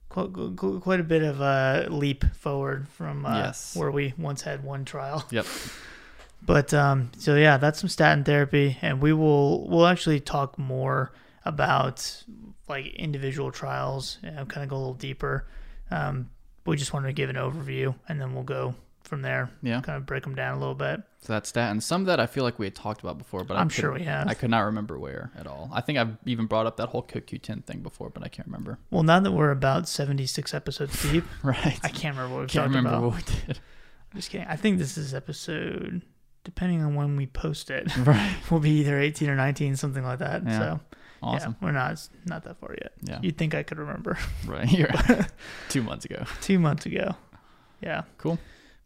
[0.08, 0.30] quite,
[0.80, 3.76] quite a bit of a leap forward from uh, Yes.
[3.76, 5.24] where we once had one trial.
[5.30, 5.44] Yep.
[6.42, 11.12] But um, so yeah, that's some statin therapy, and we will we'll actually talk more
[11.44, 12.24] about
[12.68, 15.46] like individual trials and kind of go a little deeper.
[15.90, 16.30] Um,
[16.66, 19.50] we just wanted to give an overview, and then we'll go from there.
[19.62, 19.80] Yeah.
[19.80, 21.00] Kind of break them down a little bit.
[21.20, 21.82] So that's statins.
[21.82, 23.74] Some of that I feel like we had talked about before, but I I'm could-
[23.76, 24.28] sure we have.
[24.28, 25.70] I could not remember where at all.
[25.72, 28.78] I think I've even brought up that whole CoQ10 thing before, but I can't remember.
[28.90, 31.78] Well, now that we're about 76 episodes deep, Right.
[31.82, 33.02] I can't remember what we've can't remember about.
[33.02, 33.60] what we did.
[34.12, 34.46] I'm Just kidding.
[34.46, 36.02] I think this is episode,
[36.48, 38.34] depending on when we post it, Right.
[38.50, 40.42] will be either 18 or 19, something like that.
[40.46, 40.58] Yeah.
[40.58, 40.80] So,
[41.22, 41.56] Awesome.
[41.60, 42.92] yeah, we're not not that far yet.
[43.02, 43.18] Yeah.
[43.20, 44.70] You'd think I could remember Right.
[44.70, 44.88] You're
[45.68, 46.24] two months ago.
[46.40, 47.16] two months ago.
[47.82, 48.02] Yeah.
[48.16, 48.38] Cool.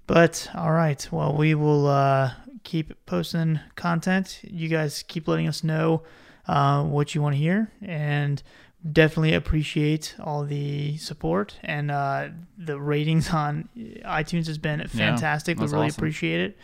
[0.06, 1.06] But all right.
[1.12, 2.32] Well, we will uh,
[2.64, 4.40] keep posting content.
[4.42, 6.02] You guys keep letting us know
[6.48, 8.42] uh, what you want to hear, and
[8.90, 13.68] definitely appreciate all the support and uh, the ratings on
[14.04, 15.56] iTunes has been fantastic.
[15.60, 16.00] we really awesome.
[16.00, 16.58] appreciate it.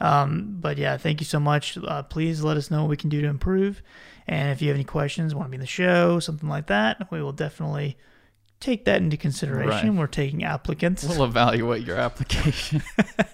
[0.00, 1.76] Um, but yeah, thank you so much.
[1.76, 3.82] Uh, please let us know what we can do to improve.
[4.26, 7.10] And if you have any questions, want to be in the show, something like that,
[7.10, 7.96] we will definitely
[8.60, 9.90] take that into consideration.
[9.90, 9.98] Right.
[9.98, 11.02] We're taking applicants.
[11.04, 12.82] We'll evaluate your application.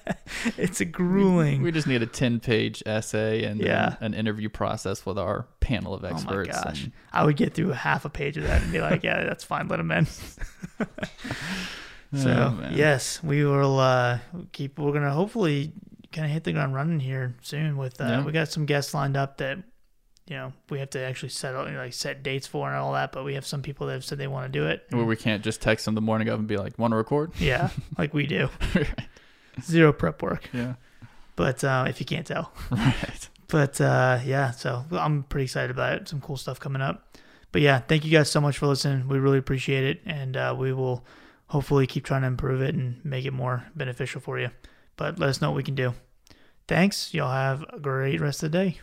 [0.57, 1.63] it's a grueling.
[1.63, 3.97] We just need a 10 page essay and Yeah.
[4.01, 6.51] an interview process with our panel of experts.
[6.53, 8.81] oh my gosh, and- I would get through half a page of that and be
[8.81, 9.67] like, "Yeah, that's fine.
[9.69, 10.07] Let them in."
[12.15, 12.31] So
[12.63, 14.21] Oh, yes, we will uh,
[14.53, 14.79] keep.
[14.79, 15.73] We're gonna hopefully
[16.13, 17.77] kind of hit the ground running here soon.
[17.77, 18.25] With uh, Yeah.
[18.25, 19.59] we got some guests lined up that
[20.27, 23.13] you know we have to actually set out- like set dates for and all that.
[23.13, 24.85] But we have some people that have said they want to do it.
[24.91, 27.33] Where we can't just text them the morning of and be like, want to record?
[27.39, 28.49] Yeah, like we do.
[29.63, 30.49] Zero prep work.
[30.53, 30.75] yeah.
[31.35, 32.53] But uh, if you can't tell.
[32.71, 33.29] Right.
[33.49, 36.09] But uh, yeah, so I'm pretty excited about it.
[36.09, 37.17] Some cool stuff coming up.
[37.53, 39.07] But yeah, thank you guys so much for listening.
[39.07, 41.05] We really appreciate it, and uh, we will
[41.47, 44.51] hopefully keep trying to improve it and make it more beneficial for you.
[44.97, 45.95] But let us know what we can do.
[46.69, 47.15] Thanks.
[47.15, 48.81] Y'all have a great rest of the day.